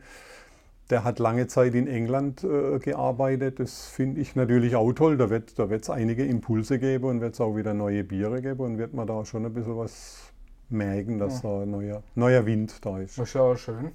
Der 0.90 1.02
hat 1.02 1.18
lange 1.18 1.46
Zeit 1.46 1.74
in 1.74 1.86
England 1.86 2.44
äh, 2.44 2.78
gearbeitet. 2.78 3.58
Das 3.58 3.86
finde 3.86 4.20
ich 4.20 4.36
natürlich 4.36 4.76
auch 4.76 4.92
toll. 4.92 5.16
Da 5.16 5.30
wird 5.30 5.50
es 5.58 5.86
da 5.86 5.92
einige 5.94 6.24
Impulse 6.24 6.78
geben 6.78 7.06
und 7.06 7.20
wird 7.20 7.34
es 7.34 7.40
auch 7.40 7.56
wieder 7.56 7.72
neue 7.72 8.04
Biere 8.04 8.42
geben 8.42 8.60
und 8.60 8.78
wird 8.78 8.92
man 8.92 9.06
da 9.06 9.24
schon 9.24 9.46
ein 9.46 9.54
bisschen 9.54 9.76
was 9.76 10.32
merken, 10.68 11.18
dass 11.18 11.42
ja. 11.42 11.50
da 11.50 11.62
ein 11.62 11.70
neuer, 11.70 12.02
neuer 12.14 12.44
Wind 12.46 12.84
da 12.84 12.98
ist. 12.98 13.18
Das 13.18 13.28
ist 13.28 13.34
ja 13.34 13.42
auch 13.42 13.56
schön. 13.56 13.92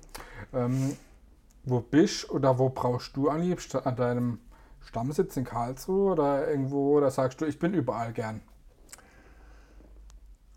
Ähm, 0.53 0.93
wo 1.63 1.81
bist 1.81 2.29
oder 2.31 2.57
wo 2.57 2.69
brauchst 2.69 3.15
du 3.15 3.29
am 3.29 3.41
liebsten? 3.41 3.77
An 3.77 3.95
deinem 3.95 4.39
Stammsitz 4.81 5.37
in 5.37 5.43
Karlsruhe 5.43 6.13
oder 6.13 6.49
irgendwo? 6.49 6.97
Oder 6.97 7.11
sagst 7.11 7.41
du, 7.41 7.45
ich 7.45 7.59
bin 7.59 7.73
überall 7.73 8.13
gern? 8.13 8.41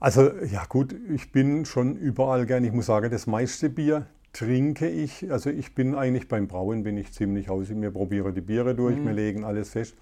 Also 0.00 0.32
ja 0.44 0.64
gut, 0.68 0.94
ich 1.10 1.30
bin 1.30 1.64
schon 1.64 1.96
überall 1.96 2.46
gern. 2.46 2.64
Ich 2.64 2.72
muss 2.72 2.86
sagen, 2.86 3.10
das 3.10 3.26
meiste 3.26 3.68
Bier, 3.70 4.06
trinke 4.32 4.88
ich, 4.88 5.30
also 5.30 5.50
ich 5.50 5.74
bin 5.74 5.94
eigentlich 5.94 6.28
beim 6.28 6.48
Brauen 6.48 6.82
bin 6.82 6.96
ich 6.96 7.12
ziemlich 7.12 7.50
aus. 7.50 7.68
Wir 7.68 7.90
probieren 7.90 8.34
die 8.34 8.40
Biere 8.40 8.74
durch, 8.74 8.96
mhm. 8.96 9.06
wir 9.06 9.12
legen 9.12 9.44
alles 9.44 9.70
fest. 9.70 9.94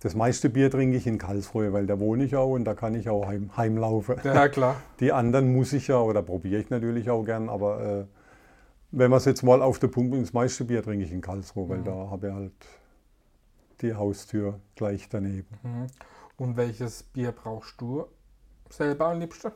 Das 0.00 0.14
meiste 0.14 0.50
Bier 0.50 0.70
trinke 0.70 0.96
ich 0.96 1.06
in 1.06 1.18
Karlsruhe, 1.18 1.72
weil 1.72 1.86
da 1.86 1.98
wohne 1.98 2.24
ich 2.24 2.36
auch 2.36 2.50
und 2.52 2.64
da 2.64 2.74
kann 2.74 2.94
ich 2.94 3.08
auch 3.08 3.26
heim, 3.26 3.50
heimlaufen. 3.56 4.16
Ja, 4.24 4.48
klar. 4.50 4.76
Die 5.00 5.12
anderen 5.12 5.52
muss 5.52 5.72
ich 5.72 5.88
ja 5.88 5.98
oder 5.98 6.22
probiere 6.22 6.60
ich 6.60 6.70
natürlich 6.70 7.10
auch 7.10 7.24
gern, 7.24 7.48
aber 7.48 7.80
äh, 7.80 8.04
wenn 8.90 9.10
man 9.10 9.18
es 9.18 9.24
jetzt 9.24 9.42
mal 9.42 9.62
auf 9.62 9.78
den 9.78 9.90
Punkt 9.90 10.10
bringt, 10.10 10.26
das 10.26 10.32
meiste 10.32 10.64
Bier 10.64 10.82
trinke 10.82 11.04
ich 11.04 11.12
in 11.12 11.20
Karlsruhe, 11.20 11.68
weil 11.68 11.78
mhm. 11.78 11.84
da 11.84 12.10
habe 12.10 12.28
ich 12.28 12.32
halt 12.32 12.52
die 13.80 13.94
Haustür 13.94 14.60
gleich 14.76 15.08
daneben. 15.08 15.58
Mhm. 15.62 15.86
Und 16.36 16.56
welches 16.56 17.02
Bier 17.02 17.32
brauchst 17.32 17.80
du 17.80 18.06
selber 18.70 19.06
am 19.06 19.20
liebsten? 19.20 19.52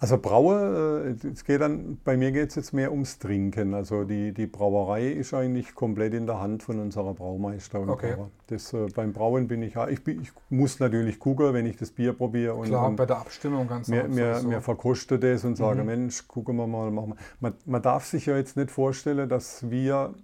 Also 0.00 0.16
Braue, 0.18 1.16
äh, 1.22 1.26
es 1.26 1.44
geht 1.44 1.60
dann, 1.60 1.98
bei 2.04 2.16
mir 2.16 2.30
geht 2.30 2.50
es 2.50 2.54
jetzt 2.54 2.72
mehr 2.72 2.92
ums 2.92 3.18
Trinken. 3.18 3.74
Also 3.74 4.04
die, 4.04 4.32
die 4.32 4.46
Brauerei 4.46 5.08
ist 5.08 5.34
eigentlich 5.34 5.74
komplett 5.74 6.14
in 6.14 6.26
der 6.26 6.40
Hand 6.40 6.62
von 6.62 6.78
unserer 6.78 7.14
Braumeister 7.14 7.80
und 7.80 7.90
okay. 7.90 8.14
Das, 8.46 8.72
äh, 8.72 8.86
beim 8.94 9.12
Brauen 9.12 9.48
bin 9.48 9.62
ich 9.62 9.74
ich, 9.74 10.06
ich, 10.06 10.32
muss 10.50 10.78
natürlich 10.78 11.18
gucken, 11.18 11.52
wenn 11.52 11.66
ich 11.66 11.76
das 11.76 11.90
Bier 11.90 12.12
probiere. 12.12 12.54
Und, 12.54 12.68
Klar, 12.68 12.86
und 12.86 12.96
bei 12.96 13.06
der 13.06 13.18
Abstimmung 13.18 13.66
ganz 13.66 13.88
mir, 13.88 14.04
mir, 14.04 14.40
mir 14.42 14.60
verkoste 14.60 15.18
das 15.18 15.44
und 15.44 15.56
sage, 15.56 15.80
mhm. 15.80 15.86
Mensch, 15.86 16.28
gucken 16.28 16.56
wir 16.56 16.66
mal, 16.68 16.92
machen 16.92 17.10
wir. 17.10 17.16
Man, 17.40 17.54
man 17.66 17.82
darf 17.82 18.04
sich 18.04 18.26
ja 18.26 18.36
jetzt 18.36 18.56
nicht 18.56 18.70
vorstellen, 18.70 19.28
dass 19.28 19.68
wir 19.68 20.14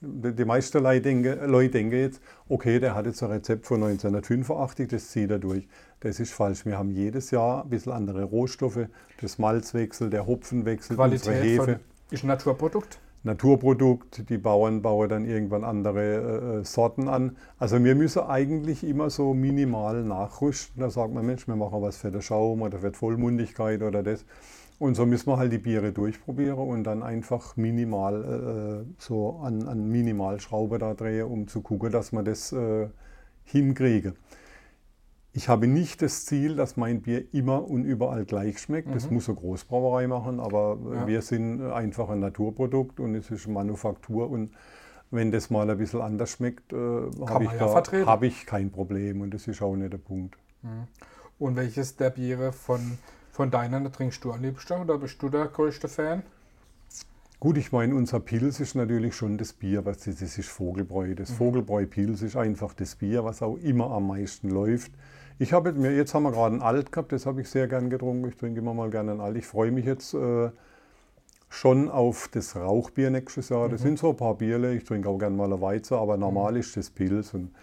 die 0.00 0.44
meisten 0.44 0.82
Leute 0.82 1.02
denken, 1.02 1.50
Leute 1.50 1.70
denken 1.70 1.96
jetzt, 1.96 2.20
okay, 2.48 2.78
der 2.78 2.94
hat 2.94 3.06
jetzt 3.06 3.22
ein 3.22 3.30
Rezept 3.30 3.66
von 3.66 3.82
1985, 3.82 4.88
das 4.88 5.08
zieht 5.08 5.30
er 5.30 5.38
durch. 5.38 5.66
Das 6.00 6.20
ist 6.20 6.32
falsch. 6.32 6.64
Wir 6.64 6.78
haben 6.78 6.90
jedes 6.90 7.32
Jahr 7.32 7.64
ein 7.64 7.70
bisschen 7.70 7.92
andere 7.92 8.22
Rohstoffe. 8.22 8.86
Das 9.20 9.38
Malzwechsel, 9.38 10.10
der 10.10 10.26
Hopfenwechsel, 10.26 10.96
Qualität 10.96 11.28
unsere 11.28 11.44
Hefe. 11.44 11.80
Ist 12.10 12.22
ein 12.22 12.28
Naturprodukt? 12.28 13.00
Naturprodukt. 13.24 14.28
Die 14.30 14.38
Bauern 14.38 14.80
bauen 14.82 15.08
dann 15.08 15.24
irgendwann 15.24 15.64
andere 15.64 16.00
äh, 16.00 16.60
äh, 16.60 16.64
Sorten 16.64 17.08
an. 17.08 17.36
Also 17.58 17.82
wir 17.82 17.96
müssen 17.96 18.22
eigentlich 18.22 18.84
immer 18.84 19.10
so 19.10 19.34
minimal 19.34 20.04
nachrüsten. 20.04 20.80
Da 20.80 20.90
sagt 20.90 21.12
man, 21.12 21.26
Mensch, 21.26 21.48
wir 21.48 21.56
machen 21.56 21.82
was 21.82 21.96
für 21.96 22.12
den 22.12 22.22
Schaum 22.22 22.62
oder 22.62 22.78
für 22.78 22.90
die 22.90 22.96
Vollmundigkeit 22.96 23.82
oder 23.82 24.04
das. 24.04 24.24
Und 24.78 24.94
so 24.94 25.06
müssen 25.06 25.28
wir 25.28 25.38
halt 25.38 25.52
die 25.52 25.58
Biere 25.58 25.92
durchprobieren 25.92 26.58
und 26.58 26.84
dann 26.84 27.02
einfach 27.02 27.56
minimal 27.56 28.84
äh, 28.86 28.94
so 28.98 29.40
an, 29.42 29.66
an 29.66 29.88
Minimalschraube 29.88 30.78
da 30.78 30.94
drehen, 30.94 31.26
um 31.26 31.48
zu 31.48 31.62
gucken, 31.62 31.90
dass 31.90 32.12
wir 32.12 32.22
das 32.22 32.52
äh, 32.52 32.88
hinkriegen. 33.44 34.14
Ich 35.32 35.48
habe 35.48 35.66
nicht 35.66 36.00
das 36.00 36.26
Ziel, 36.26 36.56
dass 36.56 36.76
mein 36.76 37.02
Bier 37.02 37.32
immer 37.34 37.68
und 37.68 37.84
überall 37.84 38.24
gleich 38.24 38.60
schmeckt. 38.60 38.88
Mhm. 38.88 38.94
Das 38.94 39.10
muss 39.10 39.28
eine 39.28 39.36
Großbrauerei 39.36 40.06
machen, 40.06 40.38
aber 40.38 40.78
ja. 40.94 41.06
wir 41.06 41.22
sind 41.22 41.60
einfach 41.60 42.08
ein 42.10 42.20
Naturprodukt 42.20 43.00
und 43.00 43.14
es 43.16 43.30
ist 43.30 43.48
Manufaktur 43.48 44.30
und 44.30 44.52
wenn 45.10 45.32
das 45.32 45.50
mal 45.50 45.68
ein 45.68 45.78
bisschen 45.78 46.02
anders 46.02 46.30
schmeckt, 46.30 46.72
äh, 46.72 46.76
habe 47.26 47.44
ich, 47.44 47.52
ja 47.52 48.06
hab 48.06 48.22
ich 48.22 48.46
kein 48.46 48.70
Problem 48.70 49.22
und 49.22 49.32
das 49.32 49.48
ist 49.48 49.60
auch 49.60 49.74
nicht 49.74 49.92
der 49.92 49.98
Punkt. 49.98 50.36
Mhm. 50.62 50.86
Und 51.38 51.56
welches 51.56 51.96
der 51.96 52.10
Biere 52.10 52.52
von 52.52 52.98
von 53.38 53.52
deiner 53.52 53.92
trinkst 53.92 54.24
du 54.24 54.32
am 54.32 54.42
liebsten 54.42 54.80
oder 54.80 54.98
bist 54.98 55.22
du 55.22 55.28
der 55.28 55.46
größte 55.46 55.86
Fan? 55.86 56.24
Gut, 57.38 57.56
ich 57.56 57.70
meine, 57.70 57.94
unser 57.94 58.18
Pils 58.18 58.58
ist 58.58 58.74
natürlich 58.74 59.14
schon 59.14 59.38
das 59.38 59.52
Bier, 59.52 59.84
was 59.84 59.98
das 60.00 60.20
ist 60.20 60.48
Vogelbräu. 60.48 61.14
Das 61.14 61.30
mhm. 61.30 61.34
Vogelbräu 61.34 61.86
Pils 61.86 62.22
ist 62.22 62.34
einfach 62.34 62.74
das 62.74 62.96
Bier, 62.96 63.22
was 63.22 63.40
auch 63.40 63.56
immer 63.58 63.92
am 63.92 64.08
meisten 64.08 64.50
läuft. 64.50 64.90
Ich 65.38 65.52
habe 65.52 65.72
mir 65.72 65.94
jetzt 65.94 66.14
haben 66.14 66.24
wir 66.24 66.32
gerade 66.32 66.56
ein 66.56 66.62
Alt 66.62 66.90
gehabt, 66.90 67.12
das 67.12 67.26
habe 67.26 67.40
ich 67.42 67.48
sehr 67.48 67.68
gern 67.68 67.90
getrunken. 67.90 68.26
Ich 68.26 68.36
trinke 68.36 68.58
immer 68.58 68.74
mal 68.74 68.90
gerne 68.90 69.12
ein 69.12 69.20
Alt. 69.20 69.36
Ich 69.36 69.46
freue 69.46 69.70
mich 69.70 69.84
jetzt 69.84 70.14
äh, 70.14 70.50
schon 71.48 71.88
auf 71.88 72.28
das 72.32 72.56
Rauchbier 72.56 73.10
nächstes 73.10 73.50
Jahr. 73.50 73.68
Das 73.68 73.82
mhm. 73.82 73.84
sind 73.84 73.98
so 74.00 74.10
ein 74.10 74.16
paar 74.16 74.34
Bierle. 74.34 74.74
Ich 74.74 74.82
trinke 74.82 75.08
auch 75.08 75.18
gerne 75.18 75.36
mal 75.36 75.52
ein 75.52 75.60
Weizen, 75.60 75.94
aber 75.94 76.16
normal 76.16 76.54
mhm. 76.54 76.58
ist 76.58 76.76
das 76.76 76.90
Pils. 76.90 77.34
Und 77.34 77.54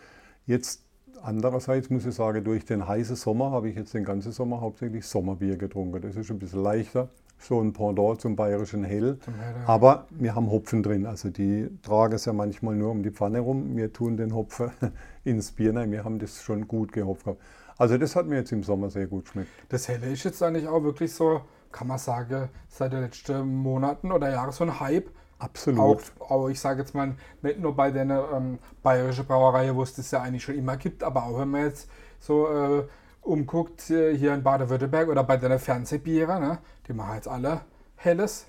jetzt 0.45 0.84
Andererseits 1.25 1.89
muss 1.89 2.05
ich 2.05 2.13
sagen, 2.13 2.43
durch 2.43 2.65
den 2.65 2.87
heißen 2.87 3.15
Sommer 3.15 3.49
habe 3.49 3.67
ich 3.67 3.75
jetzt 3.75 3.95
den 3.95 4.03
ganzen 4.03 4.31
Sommer 4.31 4.61
hauptsächlich 4.61 5.07
Sommerbier 5.07 5.57
getrunken. 5.57 5.99
Das 5.99 6.15
ist 6.15 6.29
ein 6.29 6.37
bisschen 6.37 6.61
leichter, 6.61 7.09
so 7.39 7.59
ein 7.59 7.73
Pendant 7.73 8.21
zum 8.21 8.35
bayerischen 8.35 8.83
Hell. 8.83 9.17
Aber 9.65 10.05
wir 10.11 10.35
haben 10.35 10.51
Hopfen 10.51 10.83
drin. 10.83 11.07
Also 11.07 11.31
die 11.31 11.71
tragen 11.81 12.13
es 12.13 12.25
ja 12.25 12.33
manchmal 12.33 12.75
nur 12.75 12.91
um 12.91 13.01
die 13.01 13.09
Pfanne 13.09 13.39
rum. 13.39 13.75
Wir 13.75 13.91
tun 13.91 14.17
den 14.17 14.35
Hopfen 14.35 14.69
ins 15.23 15.51
Bier. 15.51 15.73
Nein, 15.73 15.91
wir 15.91 16.03
haben 16.03 16.19
das 16.19 16.43
schon 16.43 16.67
gut 16.67 16.91
gehopft 16.91 17.23
gehabt. 17.23 17.41
Also 17.75 17.97
das 17.97 18.15
hat 18.15 18.27
mir 18.27 18.35
jetzt 18.35 18.51
im 18.51 18.61
Sommer 18.61 18.91
sehr 18.91 19.07
gut 19.07 19.25
geschmeckt. 19.25 19.49
Das 19.69 19.87
Helle 19.87 20.11
ist 20.11 20.23
jetzt 20.25 20.43
eigentlich 20.43 20.67
auch 20.67 20.83
wirklich 20.83 21.11
so, 21.11 21.41
kann 21.71 21.87
man 21.87 21.97
sagen, 21.97 22.49
seit 22.69 22.93
den 22.93 23.01
letzten 23.01 23.47
Monaten 23.47 24.11
oder 24.11 24.29
Jahren 24.29 24.51
so 24.51 24.63
ein 24.63 24.79
Hype 24.79 25.09
Absolut. 25.45 26.11
Auch, 26.19 26.31
auch 26.31 26.49
ich 26.49 26.59
sage 26.59 26.81
jetzt 26.81 26.95
mal, 26.95 27.13
nicht 27.43 27.59
nur 27.59 27.75
bei 27.75 27.91
den 27.91 28.09
ähm, 28.09 28.57
bayerischen 28.81 29.25
Brauereien, 29.25 29.75
wo 29.75 29.83
es 29.83 29.93
das 29.93 30.09
ja 30.09 30.21
eigentlich 30.21 30.43
schon 30.43 30.55
immer 30.55 30.75
gibt, 30.75 31.03
aber 31.03 31.23
auch 31.23 31.39
wenn 31.39 31.49
man 31.49 31.65
jetzt 31.65 31.87
so 32.19 32.47
äh, 32.47 32.83
umguckt, 33.21 33.89
äh, 33.91 34.17
hier 34.17 34.33
in 34.33 34.41
Baden-Württemberg 34.41 35.07
oder 35.07 35.23
bei 35.23 35.37
den 35.37 35.57
Fernsehbieren, 35.59 36.41
ne, 36.41 36.57
die 36.87 36.93
machen 36.93 37.15
jetzt 37.15 37.27
alle 37.27 37.61
Helles. 37.95 38.47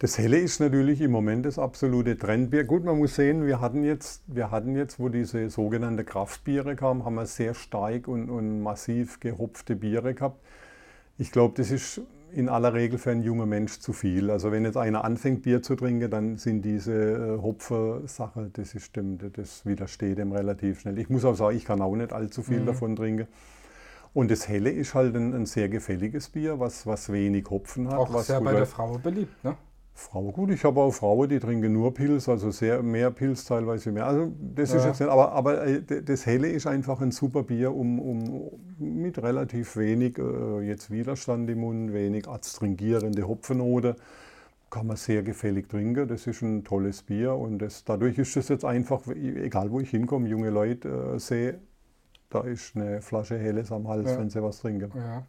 Das 0.00 0.18
Helle 0.18 0.38
ist 0.38 0.60
natürlich 0.60 1.00
im 1.00 1.12
Moment 1.12 1.46
das 1.46 1.58
absolute 1.58 2.18
Trendbier. 2.18 2.64
Gut, 2.64 2.84
man 2.84 2.98
muss 2.98 3.14
sehen, 3.14 3.46
wir 3.46 3.60
hatten 3.60 3.84
jetzt, 3.84 4.22
wir 4.26 4.50
hatten 4.50 4.76
jetzt 4.76 4.98
wo 4.98 5.08
diese 5.08 5.48
sogenannte 5.48 6.04
Kraftbiere 6.04 6.76
kamen, 6.76 7.04
haben 7.04 7.14
wir 7.14 7.26
sehr 7.26 7.54
stark 7.54 8.08
und, 8.08 8.28
und 8.28 8.62
massiv 8.62 9.20
gehopfte 9.20 9.76
Biere 9.76 10.12
gehabt. 10.12 10.44
Ich 11.18 11.30
glaube, 11.30 11.54
das 11.56 11.70
ist 11.70 12.00
in 12.34 12.48
aller 12.48 12.74
Regel 12.74 12.98
für 12.98 13.10
einen 13.10 13.22
jungen 13.22 13.48
Mensch 13.48 13.78
zu 13.78 13.92
viel. 13.92 14.30
Also 14.30 14.52
wenn 14.52 14.64
jetzt 14.64 14.76
einer 14.76 15.04
anfängt, 15.04 15.42
Bier 15.42 15.62
zu 15.62 15.76
trinken, 15.76 16.10
dann 16.10 16.36
sind 16.36 16.62
diese 16.62 16.92
äh, 16.92 17.42
Hopfer-Sache, 17.42 18.50
das 18.52 18.74
ist 18.74 18.84
stimmt, 18.84 19.24
das 19.36 19.66
widersteht 19.66 20.18
dem 20.18 20.32
relativ 20.32 20.80
schnell. 20.80 20.98
Ich 20.98 21.08
muss 21.08 21.24
auch 21.24 21.34
sagen, 21.34 21.56
ich 21.56 21.64
kann 21.64 21.80
auch 21.80 21.94
nicht 21.94 22.12
allzu 22.12 22.42
viel 22.42 22.60
mhm. 22.60 22.66
davon 22.66 22.96
trinken. 22.96 23.28
Und 24.14 24.30
das 24.30 24.48
Helle 24.48 24.70
ist 24.70 24.94
halt 24.94 25.16
ein, 25.16 25.32
ein, 25.34 25.46
sehr 25.46 25.68
gefälliges 25.68 26.28
Bier, 26.28 26.60
was, 26.60 26.86
was 26.86 27.10
wenig 27.10 27.48
Hopfen 27.48 27.88
hat. 27.88 27.98
Auch 27.98 28.12
was 28.12 28.26
sehr 28.26 28.40
bei 28.40 28.52
der 28.52 28.66
Frau 28.66 28.98
beliebt, 28.98 29.42
ne? 29.42 29.56
Frau, 29.94 30.32
gut, 30.32 30.50
ich 30.50 30.64
habe 30.64 30.80
auch 30.80 30.90
Frauen, 30.90 31.28
die 31.28 31.38
trinken 31.38 31.72
nur 31.72 31.92
Pilz, 31.92 32.28
also 32.28 32.50
sehr 32.50 32.82
mehr 32.82 33.10
Pilz, 33.10 33.44
teilweise 33.44 33.92
mehr. 33.92 34.06
Also 34.06 34.32
das 34.40 34.70
ja. 34.70 34.78
ist 34.78 34.84
jetzt 34.86 35.00
nicht, 35.00 35.10
aber, 35.10 35.32
aber 35.32 35.66
äh, 35.66 35.82
das 36.02 36.24
Helle 36.24 36.48
ist 36.48 36.66
einfach 36.66 37.00
ein 37.00 37.12
super 37.12 37.42
Bier, 37.42 37.74
um, 37.74 37.98
um 37.98 38.50
mit 38.78 39.22
relativ 39.22 39.76
wenig 39.76 40.18
äh, 40.18 40.60
jetzt 40.66 40.90
Widerstand 40.90 41.48
im 41.50 41.60
Mund, 41.60 41.92
wenig 41.92 42.26
adstringierende 42.26 43.28
Hopfennote, 43.28 43.96
kann 44.70 44.86
man 44.86 44.96
sehr 44.96 45.22
gefällig 45.22 45.68
trinken. 45.68 46.08
Das 46.08 46.26
ist 46.26 46.40
ein 46.40 46.64
tolles 46.64 47.02
Bier 47.02 47.34
und 47.34 47.58
das, 47.58 47.84
dadurch 47.84 48.16
ist 48.18 48.36
es 48.36 48.48
jetzt 48.48 48.64
einfach, 48.64 49.06
egal 49.08 49.70
wo 49.70 49.80
ich 49.80 49.90
hinkomme, 49.90 50.26
junge 50.26 50.48
Leute 50.48 50.88
äh, 50.88 51.18
sehe, 51.18 51.58
da 52.30 52.40
ist 52.40 52.74
eine 52.74 53.02
Flasche 53.02 53.38
Helles 53.38 53.70
am 53.70 53.86
Hals, 53.86 54.10
ja. 54.10 54.18
wenn 54.18 54.30
sie 54.30 54.42
was 54.42 54.58
trinken. 54.58 54.90
Ja. 54.94 55.26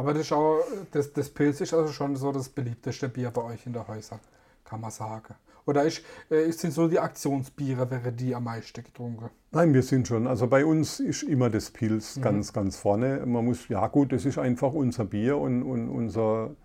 Aber 0.00 0.14
das, 0.14 0.22
ist 0.22 0.32
auch, 0.32 0.64
das, 0.92 1.12
das 1.12 1.28
Pilz 1.28 1.60
ist 1.60 1.74
also 1.74 1.92
schon 1.92 2.16
so 2.16 2.32
das 2.32 2.48
beliebteste 2.48 3.10
Bier 3.10 3.30
bei 3.30 3.42
euch 3.42 3.66
in 3.66 3.74
der 3.74 3.86
Häuser, 3.86 4.18
kann 4.64 4.80
man 4.80 4.90
sagen. 4.90 5.34
Oder 5.66 5.84
ist, 5.84 6.02
äh, 6.30 6.50
sind 6.52 6.72
so 6.72 6.88
die 6.88 6.98
Aktionsbiere, 6.98 7.90
wäre 7.90 8.10
die 8.10 8.34
am 8.34 8.44
meisten 8.44 8.82
getrunken? 8.82 9.28
Nein, 9.50 9.74
wir 9.74 9.82
sind 9.82 10.08
schon. 10.08 10.26
Also 10.26 10.46
bei 10.46 10.64
uns 10.64 11.00
ist 11.00 11.22
immer 11.24 11.50
das 11.50 11.70
Pilz 11.70 12.16
mhm. 12.16 12.22
ganz, 12.22 12.54
ganz 12.54 12.78
vorne. 12.78 13.26
Man 13.26 13.44
muss, 13.44 13.68
ja 13.68 13.86
gut, 13.88 14.12
das 14.12 14.24
ist 14.24 14.38
einfach 14.38 14.72
unser 14.72 15.04
Bier 15.04 15.36
und, 15.36 15.62
und 15.64 15.90
unser, 15.90 16.56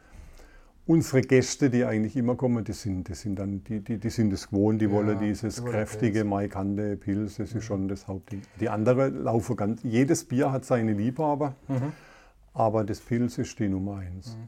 unsere 0.86 1.20
Gäste, 1.20 1.70
die 1.70 1.84
eigentlich 1.84 2.16
immer 2.16 2.36
kommen, 2.36 2.64
die 2.64 2.72
sind, 2.72 3.10
die 3.10 3.16
sind 3.16 3.38
dann, 3.38 3.66
die, 3.66 3.82
die, 3.82 3.98
die 3.98 4.10
sind 4.10 4.32
es 4.32 4.50
gewohnt, 4.50 4.80
die 4.80 4.86
ja, 4.86 4.92
wollen 4.92 5.20
dieses 5.20 5.58
die 5.58 5.70
kräftige, 5.70 6.24
maikante 6.24 6.96
Pilz, 6.96 7.36
das 7.36 7.50
ist 7.50 7.56
mhm. 7.56 7.62
schon 7.62 7.88
das 7.90 8.08
Hauptding. 8.08 8.44
Die 8.62 8.70
anderen 8.70 9.24
laufen 9.24 9.58
ganz, 9.58 9.84
jedes 9.84 10.24
Bier 10.24 10.54
hat 10.54 10.64
seine 10.64 10.94
Liebhaber. 10.94 11.56
Mhm. 11.68 11.92
Aber 12.56 12.84
das 12.84 13.00
Pilz 13.02 13.38
ist 13.38 13.60
die 13.60 13.70
Nummer 13.70 13.98
eins. 13.98 14.36
Mhm. 14.36 14.48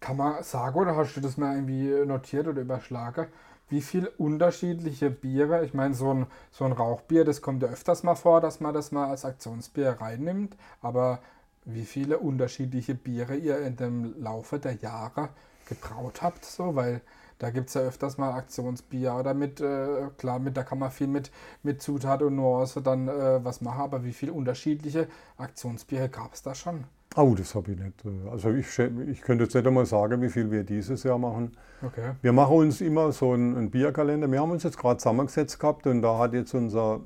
Kann 0.00 0.16
man 0.16 0.42
sagen, 0.42 0.76
oder 0.76 0.96
hast 0.96 1.14
du 1.14 1.20
das 1.20 1.36
mal 1.36 1.54
irgendwie 1.54 2.04
notiert 2.04 2.48
oder 2.48 2.62
überschlagen, 2.62 3.26
wie 3.68 3.80
viele 3.80 4.10
unterschiedliche 4.10 5.10
Biere, 5.10 5.64
ich 5.64 5.72
meine, 5.72 5.94
so 5.94 6.12
ein, 6.12 6.26
so 6.50 6.64
ein 6.64 6.72
Rauchbier, 6.72 7.24
das 7.24 7.40
kommt 7.40 7.62
ja 7.62 7.68
öfters 7.68 8.02
mal 8.02 8.14
vor, 8.14 8.40
dass 8.40 8.60
man 8.60 8.74
das 8.74 8.92
mal 8.92 9.08
als 9.08 9.24
Aktionsbier 9.24 9.96
reinnimmt, 10.00 10.56
aber 10.82 11.20
wie 11.64 11.84
viele 11.84 12.18
unterschiedliche 12.18 12.94
Biere 12.94 13.36
ihr 13.36 13.58
in 13.60 13.76
dem 13.76 14.20
Laufe 14.20 14.58
der 14.58 14.74
Jahre 14.74 15.30
gebraut 15.66 16.20
habt, 16.20 16.44
so, 16.44 16.76
weil 16.76 17.00
da 17.38 17.50
gibt 17.50 17.68
es 17.68 17.74
ja 17.74 17.80
öfters 17.80 18.18
mal 18.18 18.32
Aktionsbier 18.32 19.14
oder 19.14 19.34
mit, 19.34 19.60
äh, 19.60 20.08
klar, 20.18 20.38
mit, 20.38 20.56
da 20.56 20.62
kann 20.62 20.78
man 20.78 20.90
viel 20.90 21.08
mit, 21.08 21.30
mit 21.62 21.82
Zutat 21.82 22.22
und 22.22 22.36
Nuance 22.36 22.80
dann 22.82 23.08
äh, 23.08 23.44
was 23.44 23.60
machen, 23.60 23.80
aber 23.80 24.04
wie 24.04 24.12
viele 24.12 24.34
unterschiedliche 24.34 25.08
Aktionsbiere 25.38 26.08
gab 26.10 26.34
es 26.34 26.42
da 26.42 26.54
schon? 26.54 26.84
Oh, 27.16 27.34
das 27.36 27.54
habe 27.54 27.72
ich 27.72 27.78
nicht. 27.78 28.04
Äh, 28.04 28.30
also 28.30 28.50
ich, 28.50 28.66
ich 28.78 29.20
könnte 29.20 29.44
jetzt 29.44 29.54
nicht 29.54 29.66
einmal 29.66 29.86
sagen, 29.86 30.20
wie 30.22 30.28
viel 30.28 30.50
wir 30.50 30.64
dieses 30.64 31.02
Jahr 31.04 31.18
machen. 31.18 31.52
Okay. 31.82 32.12
Wir 32.22 32.32
machen 32.32 32.56
uns 32.56 32.80
immer 32.80 33.12
so 33.12 33.32
einen, 33.32 33.56
einen 33.56 33.70
Bierkalender. 33.70 34.30
Wir 34.30 34.40
haben 34.40 34.50
uns 34.50 34.62
jetzt 34.62 34.78
gerade 34.78 34.98
zusammengesetzt 34.98 35.60
gehabt 35.60 35.86
und 35.86 36.02
da 36.02 36.18
hat 36.18 36.32
jetzt 36.32 36.54
unser, 36.54 37.00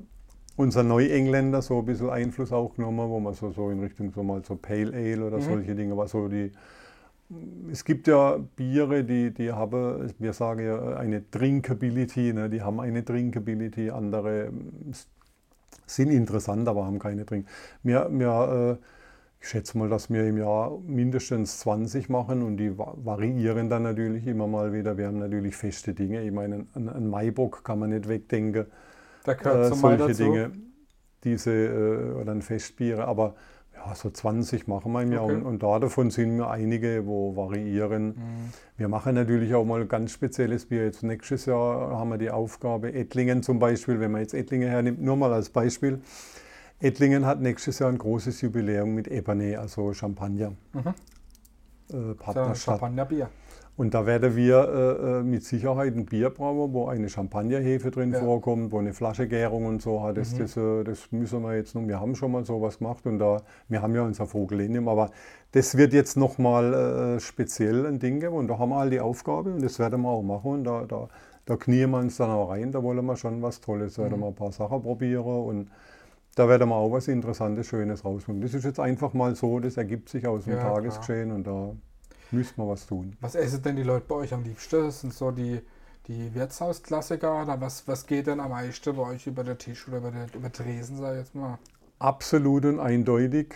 unser 0.55 0.83
Neuengländer 0.83 1.61
so 1.61 1.79
ein 1.79 1.85
bisschen 1.85 2.09
Einfluss 2.09 2.51
auch 2.51 2.75
genommen, 2.75 3.09
wo 3.09 3.19
man 3.19 3.33
so, 3.33 3.51
so 3.51 3.69
in 3.69 3.79
Richtung 3.81 4.11
so 4.11 4.23
mal 4.23 4.43
so 4.43 4.55
Pale 4.55 4.93
Ale 4.93 5.25
oder 5.25 5.37
mhm. 5.37 5.43
solche 5.43 5.75
Dinge, 5.75 5.95
was 5.95 6.11
so 6.11 6.27
die 6.27 6.51
es 7.71 7.85
gibt 7.85 8.07
ja 8.07 8.37
Biere, 8.55 9.03
die, 9.03 9.31
die 9.31 9.51
haben, 9.51 10.11
wir 10.17 10.33
sagen 10.33 10.65
ja 10.65 10.95
eine 10.95 11.21
Drinkability, 11.21 12.33
ne? 12.33 12.49
die 12.49 12.63
haben 12.63 12.79
eine 12.79 13.03
Drinkability, 13.03 13.91
andere 13.91 14.51
sind 15.85 16.09
interessant, 16.09 16.67
aber 16.67 16.85
haben 16.85 16.97
keine 16.97 17.25
Drink. 17.25 17.47
Wir, 17.83 18.09
wir, 18.11 18.79
äh, 18.79 18.98
ich 19.41 19.47
schätze 19.47 19.77
mal, 19.77 19.87
dass 19.87 20.09
wir 20.09 20.25
im 20.27 20.37
Jahr 20.37 20.77
mindestens 20.85 21.59
20 21.59 22.09
machen 22.09 22.41
und 22.41 22.57
die 22.57 22.77
variieren 22.77 23.69
dann 23.69 23.83
natürlich 23.83 24.27
immer 24.27 24.47
mal 24.47 24.73
wieder. 24.73 24.97
Wir 24.97 25.07
haben 25.07 25.19
natürlich 25.19 25.55
feste 25.55 25.93
Dinge. 25.93 26.23
Ich 26.23 26.31
meine, 26.31 26.65
ein, 26.75 26.89
ein 26.89 27.07
Maibock 27.07 27.63
kann 27.63 27.79
man 27.79 27.91
nicht 27.91 28.09
wegdenken. 28.09 28.65
Da 29.23 29.33
gehört 29.33 29.71
äh, 29.71 29.75
solche 29.75 29.97
dazu. 29.97 30.23
Dinge, 30.23 30.51
diese 31.23 31.51
äh, 31.51 32.11
oder 32.19 32.33
ein 32.33 32.41
Festbiere, 32.41 33.05
aber 33.05 33.35
ja, 33.75 33.95
so 33.95 34.09
20 34.09 34.67
machen 34.67 34.91
wir 34.91 35.03
im 35.03 35.13
Jahr 35.13 35.23
okay. 35.23 35.35
und, 35.35 35.43
und 35.43 35.63
da 35.63 35.79
davon 35.79 36.11
sind 36.11 36.35
mir 36.35 36.49
einige, 36.49 37.05
wo 37.05 37.37
variieren. 37.37 38.07
Mhm. 38.07 38.13
Wir 38.75 38.89
machen 38.89 39.15
natürlich 39.15 39.53
auch 39.55 39.63
mal 39.63 39.85
ganz 39.85 40.11
spezielles 40.11 40.65
Bier. 40.65 40.83
Jetzt 40.83 41.01
nächstes 41.01 41.45
Jahr 41.45 41.97
haben 41.97 42.09
wir 42.09 42.17
die 42.17 42.29
Aufgabe, 42.29 42.91
Ettlingen 42.93 43.41
zum 43.41 43.59
Beispiel, 43.59 44.01
wenn 44.01 44.11
man 44.11 44.19
jetzt 44.19 44.33
Ettlingen 44.33 44.67
hernimmt, 44.69 45.01
nur 45.01 45.15
mal 45.15 45.31
als 45.31 45.49
Beispiel. 45.49 46.01
Ettlingen 46.81 47.25
hat 47.25 47.41
nächstes 47.41 47.79
Jahr 47.79 47.89
ein 47.89 47.97
großes 47.97 48.41
Jubiläum 48.41 48.95
mit 48.95 49.07
Ebernet, 49.07 49.57
also 49.57 49.93
Champagner. 49.93 50.53
Mhm. 50.73 50.93
Äh, 51.91 52.13
Partnerstadt. 52.15 52.79
Champagnerbier. 52.79 53.29
Und 53.79 53.93
da 53.93 54.05
werden 54.05 54.35
wir 54.35 54.57
äh, 54.57 55.19
äh, 55.19 55.23
mit 55.23 55.45
Sicherheit 55.45 55.95
ein 55.95 56.05
Bier 56.05 56.29
brauchen, 56.29 56.73
wo 56.73 56.87
eine 56.87 57.07
Champagnerhefe 57.07 57.91
drin 57.91 58.11
ja. 58.11 58.19
vorkommt, 58.19 58.73
wo 58.73 58.79
eine 58.79 58.93
Flasche 58.93 59.25
Gärung 59.25 59.67
und 59.67 59.81
so 59.81 60.03
hat. 60.03 60.17
Das, 60.17 60.33
mhm. 60.33 60.39
das, 60.39 60.57
äh, 60.57 60.83
das, 60.83 61.11
müssen 61.13 61.41
wir 61.43 61.55
jetzt 61.55 61.75
noch. 61.75 61.87
Wir 61.87 61.99
haben 61.99 62.13
schon 62.13 62.33
mal 62.33 62.45
sowas 62.45 62.79
gemacht 62.79 63.05
und 63.05 63.19
da, 63.19 63.41
wir 63.69 63.81
haben 63.81 63.95
ja 63.95 64.01
unser 64.01 64.25
Vogelinium, 64.25 64.89
aber 64.89 65.11
das 65.53 65.77
wird 65.77 65.93
jetzt 65.93 66.17
nochmal 66.17 66.73
äh, 66.73 67.19
speziell 67.21 67.85
ein 67.85 67.99
Ding 67.99 68.19
geben 68.19 68.35
und 68.35 68.49
da 68.49 68.57
haben 68.57 68.69
wir 68.69 68.79
all 68.79 68.89
die 68.89 68.99
Aufgabe 68.99 69.53
und 69.53 69.63
das 69.63 69.79
werden 69.79 70.01
wir 70.01 70.09
auch 70.09 70.23
machen 70.23 70.51
und 70.51 70.63
da, 70.65 70.83
da, 70.85 71.07
da 71.45 71.55
knien 71.55 71.89
wir 71.91 71.99
uns 71.99 72.17
dann 72.17 72.31
auch 72.31 72.49
rein, 72.49 72.73
da 72.73 72.83
wollen 72.83 73.05
wir 73.05 73.15
schon 73.15 73.41
was 73.41 73.61
Tolles, 73.61 73.93
da 73.93 74.01
mhm. 74.01 74.05
werden 74.11 74.19
wir 74.19 74.27
ein 74.27 74.35
paar 74.35 74.51
Sachen 74.51 74.81
probieren 74.81 75.23
und 75.23 75.69
da 76.39 76.47
werden 76.47 76.69
wir 76.69 76.75
auch 76.75 76.91
was 76.91 77.07
Interessantes, 77.07 77.67
Schönes 77.67 78.05
rausholen. 78.05 78.41
Das 78.41 78.53
ist 78.53 78.63
jetzt 78.63 78.79
einfach 78.79 79.13
mal 79.13 79.35
so, 79.35 79.59
das 79.59 79.77
ergibt 79.77 80.09
sich 80.09 80.25
aus 80.25 80.45
dem 80.45 80.53
ja, 80.53 80.61
Tagesgeschehen 80.61 81.31
und 81.31 81.45
da 81.45 81.73
Müssen 82.31 82.57
wir 82.57 82.67
was 82.67 82.85
tun. 82.85 83.15
Was 83.21 83.35
essen 83.35 83.63
denn 83.63 83.75
die 83.75 83.83
Leute 83.83 84.05
bei 84.07 84.15
euch 84.15 84.33
am 84.33 84.43
liebsten? 84.43 84.83
Das 84.85 85.01
sind 85.01 85.13
so 85.13 85.31
die, 85.31 85.61
die 86.07 86.33
Wirtshausklassiker 86.35 87.41
oder 87.41 87.59
was, 87.59 87.87
was 87.87 88.05
geht 88.05 88.27
denn 88.27 88.39
am 88.39 88.51
meisten 88.51 88.95
bei 88.95 89.03
euch 89.03 89.25
über 89.25 89.43
den 89.43 89.57
Tisch 89.57 89.87
oder 89.87 89.97
über, 89.97 90.11
den, 90.11 90.27
über 90.33 90.51
Tresen, 90.51 90.97
sag 90.97 91.13
ich 91.13 91.19
jetzt 91.19 91.35
mal? 91.35 91.57
Absolut 91.97 92.65
und 92.65 92.79
eindeutig 92.79 93.55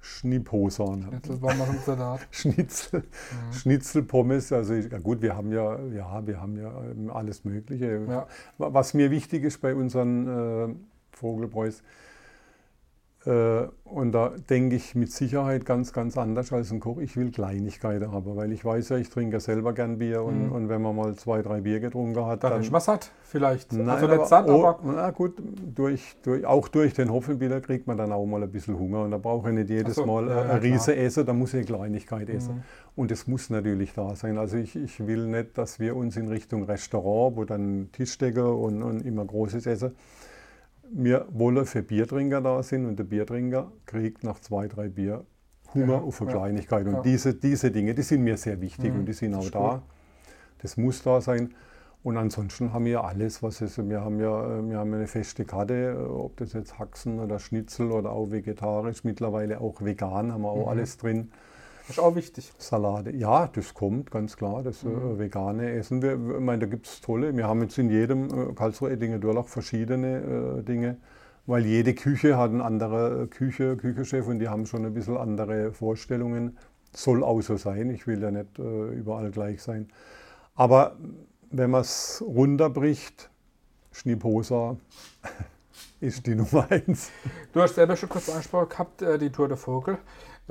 Schnipphosan. 0.00 1.20
Schnitzel, 2.32 3.00
mhm. 3.00 3.52
Schnitzel, 3.52 4.02
Pommes. 4.02 4.52
Also 4.52 4.74
ja 4.74 4.98
gut, 4.98 5.22
wir 5.22 5.36
haben 5.36 5.52
ja, 5.52 5.78
ja, 5.86 6.26
wir 6.26 6.40
haben 6.40 6.56
ja 6.60 6.72
ähm, 6.90 7.08
alles 7.08 7.44
Mögliche. 7.44 8.04
Ja. 8.08 8.26
Was 8.58 8.94
mir 8.94 9.12
wichtig 9.12 9.44
ist 9.44 9.60
bei 9.60 9.76
unseren 9.76 10.82
Vogelbräus, 11.22 11.82
äh, 13.24 13.68
und 13.84 14.12
da 14.12 14.32
denke 14.50 14.74
ich 14.74 14.94
mit 14.94 15.12
Sicherheit 15.12 15.64
ganz, 15.64 15.92
ganz 15.92 16.16
anders 16.16 16.52
als 16.52 16.72
ein 16.72 16.80
Koch. 16.80 16.98
Ich 16.98 17.16
will 17.16 17.30
Kleinigkeiten 17.30 18.10
haben, 18.10 18.36
weil 18.36 18.52
ich 18.52 18.64
weiß 18.64 18.88
ja, 18.88 18.96
ich 18.96 19.10
trinke 19.10 19.38
selber 19.38 19.74
gern 19.74 19.98
Bier 19.98 20.22
und, 20.22 20.46
mhm. 20.46 20.52
und 20.52 20.68
wenn 20.68 20.82
man 20.82 20.96
mal 20.96 21.14
zwei, 21.14 21.42
drei 21.42 21.60
Bier 21.60 21.78
getrunken 21.78 22.24
hat, 22.24 22.42
dann, 22.42 22.52
dann 22.52 22.62
ist 22.62 22.72
man 22.72 22.80
satt 22.80 23.12
vielleicht. 23.22 23.72
Nein, 23.72 23.88
also 23.88 24.06
nicht 24.08 24.26
satt, 24.26 24.48
oh, 24.48 24.64
aber 24.64 24.80
na 24.84 25.10
gut, 25.10 25.34
durch, 25.74 26.16
durch, 26.22 26.44
auch 26.46 26.68
durch 26.68 26.94
den 26.94 27.12
Hopfenbier 27.12 27.60
kriegt 27.60 27.86
man 27.86 27.96
dann 27.96 28.12
auch 28.12 28.24
mal 28.26 28.42
ein 28.42 28.50
bisschen 28.50 28.78
Hunger 28.78 29.02
und 29.02 29.12
da 29.12 29.18
brauche 29.18 29.50
ich 29.50 29.54
nicht 29.54 29.70
jedes 29.70 29.96
so, 29.96 30.06
Mal 30.06 30.28
ja, 30.28 30.42
eine 30.42 30.62
Riese 30.62 30.96
essen, 30.96 31.24
da 31.24 31.32
muss 31.32 31.50
ich 31.50 31.58
eine 31.58 31.66
Kleinigkeit 31.66 32.28
essen. 32.28 32.56
Mhm. 32.56 32.62
Und 32.96 33.12
es 33.12 33.26
muss 33.26 33.50
natürlich 33.50 33.92
da 33.94 34.16
sein. 34.16 34.36
Also 34.36 34.56
ich, 34.56 34.74
ich 34.74 35.06
will 35.06 35.26
nicht, 35.26 35.56
dass 35.56 35.78
wir 35.78 35.96
uns 35.96 36.16
in 36.16 36.28
Richtung 36.28 36.64
Restaurant, 36.64 37.36
wo 37.36 37.44
dann 37.44 37.90
Tischdecke 37.92 38.52
und, 38.52 38.82
und 38.82 39.06
immer 39.06 39.24
Großes 39.24 39.66
essen, 39.66 39.94
wir 40.92 41.26
wollen 41.30 41.64
für 41.66 41.82
Biertrinker 41.82 42.40
da 42.40 42.62
sind 42.62 42.86
und 42.86 42.98
der 42.98 43.04
Biertrinker 43.04 43.72
kriegt 43.86 44.24
nach 44.24 44.40
zwei, 44.40 44.68
drei 44.68 44.88
Bier 44.88 45.24
Hunger 45.74 45.94
ja, 45.94 46.00
auf 46.00 46.20
eine 46.20 46.30
ja, 46.30 46.36
Kleinigkeit. 46.36 46.86
Und 46.86 46.94
ja. 46.94 47.00
diese, 47.02 47.34
diese 47.34 47.70
Dinge, 47.70 47.94
die 47.94 48.02
sind 48.02 48.22
mir 48.22 48.36
sehr 48.36 48.60
wichtig 48.60 48.92
mhm, 48.92 49.00
und 49.00 49.06
die 49.06 49.12
sind 49.12 49.34
auch 49.34 49.48
da. 49.48 49.70
Gut. 49.74 49.82
Das 50.58 50.76
muss 50.76 51.02
da 51.02 51.20
sein. 51.20 51.54
Und 52.02 52.16
ansonsten 52.16 52.72
haben 52.72 52.84
wir 52.84 53.04
alles, 53.04 53.42
was 53.42 53.60
ist. 53.60 53.78
Wir 53.88 54.00
haben 54.00 54.18
ja 54.18 54.68
wir 54.68 54.78
haben 54.78 54.92
eine 54.92 55.06
feste 55.06 55.44
Karte, 55.44 56.08
ob 56.10 56.36
das 56.36 56.52
jetzt 56.52 56.78
Haxen 56.78 57.20
oder 57.20 57.38
Schnitzel 57.38 57.92
oder 57.92 58.10
auch 58.10 58.30
vegetarisch, 58.30 59.04
mittlerweile 59.04 59.60
auch 59.60 59.80
vegan, 59.80 60.32
haben 60.32 60.42
wir 60.42 60.50
auch 60.50 60.64
mhm. 60.64 60.68
alles 60.68 60.98
drin. 60.98 61.30
Das 61.86 61.96
ist 61.96 61.98
auch 61.98 62.14
wichtig. 62.14 62.52
Salate, 62.58 63.10
ja, 63.10 63.48
das 63.48 63.74
kommt 63.74 64.10
ganz 64.10 64.36
klar, 64.36 64.62
das 64.62 64.84
äh, 64.84 64.88
mhm. 64.88 65.16
äh, 65.16 65.18
vegane 65.18 65.72
Essen. 65.72 66.00
Wir, 66.00 66.12
ich 66.12 66.40
meine, 66.40 66.60
da 66.60 66.66
gibt 66.66 66.86
es 66.86 67.00
tolle, 67.00 67.36
wir 67.36 67.48
haben 67.48 67.60
jetzt 67.62 67.76
in 67.76 67.90
jedem 67.90 68.50
äh, 68.50 68.52
Karlsruhe 68.54 68.90
Ettinger 68.90 69.18
Durlach 69.18 69.48
verschiedene 69.48 70.58
äh, 70.58 70.62
Dinge, 70.62 70.98
weil 71.46 71.66
jede 71.66 71.94
Küche 71.94 72.36
hat 72.36 72.50
einen 72.50 72.60
anderen 72.60 73.24
äh, 73.24 73.26
Küche, 73.26 73.76
Küchenchef 73.76 74.28
und 74.28 74.38
die 74.38 74.48
haben 74.48 74.66
schon 74.66 74.86
ein 74.86 74.94
bisschen 74.94 75.16
andere 75.16 75.72
Vorstellungen. 75.72 76.56
Soll 76.94 77.24
auch 77.24 77.40
so 77.40 77.56
sein, 77.56 77.90
ich 77.90 78.06
will 78.06 78.22
ja 78.22 78.30
nicht 78.30 78.58
äh, 78.58 78.88
überall 78.90 79.30
gleich 79.30 79.60
sein. 79.60 79.88
Aber 80.54 80.96
wenn 81.50 81.70
man 81.70 81.80
es 81.80 82.22
runterbricht, 82.24 83.28
Schnipphosa 83.90 84.76
ist 86.00 86.26
die 86.26 86.36
Nummer 86.36 86.66
eins. 86.70 87.10
Du 87.52 87.60
hast 87.60 87.74
selber 87.74 87.96
schon 87.96 88.08
kurz 88.08 88.28
angesprochen 88.28 88.68
gehabt, 88.68 89.04
die 89.20 89.30
Tour 89.30 89.48
der 89.48 89.56
Vogel. 89.56 89.98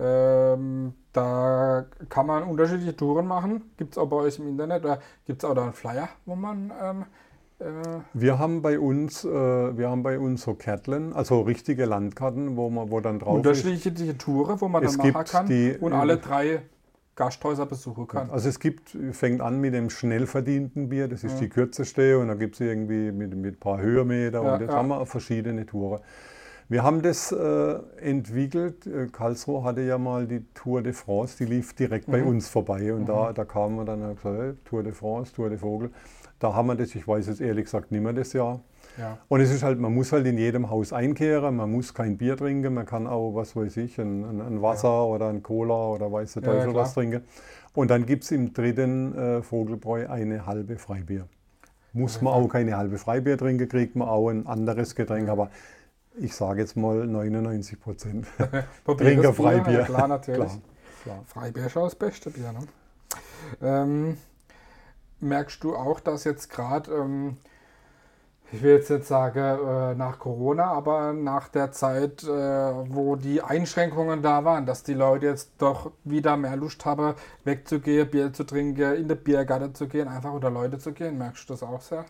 Ähm, 0.02 0.94
da 1.14 1.86
kann 2.10 2.26
man 2.26 2.44
unterschiedliche 2.44 2.96
Touren 2.96 3.28
machen. 3.28 3.72
Gibt 3.78 3.94
es 3.94 3.98
auch 3.98 4.08
bei 4.08 4.16
euch 4.16 4.40
im 4.40 4.48
Internet 4.48 4.84
oder 4.84 5.00
gibt 5.26 5.44
es 5.44 5.50
auch 5.50 5.54
da 5.54 5.64
einen 5.64 5.74
Flyer, 5.74 6.10
wo 6.26 6.36
man. 6.36 6.72
Ähm, 6.82 7.06
äh 7.60 8.00
wir 8.14 8.40
haben 8.40 8.64
bei 8.64 8.80
uns, 8.80 9.24
äh, 9.24 9.30
wir 9.30 9.90
haben 9.90 10.02
bei 10.02 10.18
uns 10.18 10.42
so 10.42 10.56
Kärtlen, 10.56 11.14
also 11.14 11.42
richtige 11.42 11.86
Landkarten, 11.86 12.58
wo 12.58 12.70
man, 12.72 12.90
wo 12.90 13.00
dann 13.00 13.20
drauf 13.20 13.36
unterschiedliche 13.36 14.12
ist. 14.12 14.20
Touren, 14.20 14.60
wo 14.60 14.68
man 14.68 14.84
es 14.84 14.98
dann 14.98 15.12
machen 15.12 15.26
kann 15.26 15.46
die, 15.46 15.78
und 15.80 15.94
alle 15.94 16.18
drei 16.18 16.64
Gasthäuser 17.16 17.68
besuchen 17.68 18.08
kann. 18.08 18.32
Also 18.32 18.50
es 18.50 18.60
gibt, 18.60 18.98
fängt 19.12 19.42
an 19.42 19.62
mit 19.62 19.76
dem 19.76 19.92
schnell 19.92 20.26
verdienten 20.26 20.90
Bier, 20.90 21.08
das 21.08 21.24
ist 21.24 21.34
ja. 21.34 21.42
die 21.42 21.50
kürzeste 21.50 22.18
und 22.18 22.30
dann 22.30 22.40
gibt 22.40 22.56
es 22.56 22.62
irgendwie 22.62 23.12
mit, 23.12 23.36
mit 23.36 23.56
ein 23.56 23.60
paar 23.60 23.80
Höhenmeter 23.80 24.42
ja, 24.44 24.54
und 24.54 24.62
jetzt 24.62 24.72
ja. 24.72 24.78
haben 24.78 24.88
wir 24.88 25.06
verschiedene 25.06 25.66
Touren. 25.68 26.02
Wir 26.72 26.84
haben 26.84 27.02
das 27.02 27.34
äh, 27.34 27.80
entwickelt. 28.00 28.88
Äh, 28.88 29.08
Karlsruhe 29.08 29.62
hatte 29.66 29.82
ja 29.82 29.98
mal 29.98 30.26
die 30.26 30.46
Tour 30.54 30.82
de 30.82 30.94
France, 30.94 31.36
die 31.38 31.44
lief 31.44 31.74
direkt 31.74 32.08
mhm. 32.08 32.12
bei 32.14 32.24
uns 32.24 32.48
vorbei. 32.48 32.94
Und 32.94 33.02
mhm. 33.02 33.06
da, 33.08 33.34
da 33.34 33.44
kamen 33.44 33.76
wir 33.76 33.84
dann 33.84 34.16
hey, 34.24 34.54
Tour 34.64 34.82
de 34.82 34.94
France, 34.94 35.34
Tour 35.34 35.50
de 35.50 35.58
Vogel. 35.58 35.90
Da 36.40 36.54
haben 36.54 36.70
wir 36.70 36.76
das, 36.76 36.96
ich 36.96 37.06
weiß 37.06 37.28
jetzt 37.28 37.42
ehrlich 37.42 37.66
gesagt 37.66 37.92
nicht 37.92 38.02
mehr 38.02 38.14
das 38.14 38.32
Jahr. 38.32 38.62
Ja. 38.98 39.18
Und 39.28 39.42
es 39.42 39.52
ist 39.52 39.64
halt, 39.64 39.82
man 39.82 39.94
muss 39.94 40.14
halt 40.14 40.26
in 40.26 40.38
jedem 40.38 40.70
Haus 40.70 40.94
einkehren, 40.94 41.58
man 41.58 41.70
muss 41.70 41.94
kein 41.94 42.18
Bier 42.18 42.38
trinken, 42.38 42.74
man 42.74 42.86
kann 42.86 43.06
auch, 43.06 43.36
was 43.36 43.54
weiß 43.54 43.76
ich, 43.76 44.00
ein, 44.00 44.40
ein 44.40 44.62
Wasser 44.62 44.88
ja. 44.88 45.04
oder 45.04 45.28
ein 45.28 45.44
Cola 45.44 45.90
oder 45.90 46.10
weiß 46.10 46.36
der 46.36 46.44
Teufel 46.44 46.70
ja, 46.70 46.76
was 46.76 46.94
trinken. 46.94 47.24
Und 47.74 47.92
dann 47.92 48.06
gibt 48.06 48.24
es 48.24 48.32
im 48.32 48.54
dritten 48.54 49.14
äh, 49.18 49.42
Vogelbräu 49.42 50.08
eine 50.08 50.46
halbe 50.46 50.78
Freibier. 50.78 51.28
Muss 51.92 52.22
man 52.22 52.34
auch 52.34 52.48
keine 52.48 52.78
halbe 52.78 52.98
Freibier 52.98 53.38
trinken, 53.38 53.68
kriegt 53.68 53.98
man 53.98 54.08
auch 54.08 54.30
ein 54.30 54.48
anderes 54.48 54.96
Getränk, 54.96 55.28
aber 55.28 55.50
ich 56.18 56.36
sage 56.36 56.62
jetzt 56.62 56.76
mal 56.76 57.08
99 57.08 57.80
Prozent. 57.80 58.28
Trinker 58.86 59.34
Freibier. 59.34 59.80
Ja, 59.80 59.86
klar, 59.86 60.08
natürlich. 60.08 60.48
Klar, 60.48 60.60
klar. 61.04 61.20
Freibier 61.26 61.66
ist 61.68 61.78
auch 61.78 61.86
das 61.86 61.96
beste 61.96 62.30
Bier. 62.30 62.52
Ne? 62.52 62.68
Ähm, 63.62 64.18
merkst 65.20 65.64
du 65.64 65.76
auch, 65.76 66.00
dass 66.00 66.24
jetzt 66.24 66.50
gerade, 66.50 66.92
ähm, 66.92 67.38
ich 68.52 68.62
will 68.62 68.74
jetzt 68.76 68.90
nicht 68.90 69.06
sagen 69.06 69.40
äh, 69.40 69.96
nach 69.96 70.20
Corona, 70.20 70.66
aber 70.66 71.14
nach 71.14 71.48
der 71.48 71.72
Zeit, 71.72 72.24
äh, 72.24 72.28
wo 72.28 73.16
die 73.16 73.42
Einschränkungen 73.42 74.22
da 74.22 74.44
waren, 74.44 74.66
dass 74.66 74.84
die 74.84 74.94
Leute 74.94 75.28
jetzt 75.28 75.52
doch 75.58 75.92
wieder 76.04 76.36
mehr 76.38 76.58
Lust 76.58 76.84
haben, 76.86 77.16
wegzugehen, 77.46 78.10
Bier 78.10 78.34
zu 78.34 78.44
trinken, 78.44 78.96
in 78.96 79.08
der 79.08 79.16
Biergarten 79.16 79.74
zu 79.74 79.88
gehen, 79.88 80.08
einfach 80.08 80.34
unter 80.34 80.50
Leute 80.50 80.80
zu 80.80 80.92
gehen? 80.92 81.18
Merkst 81.18 81.50
du 81.50 81.54
das 81.54 81.64
auch 81.64 81.82
sehr? 81.82 82.06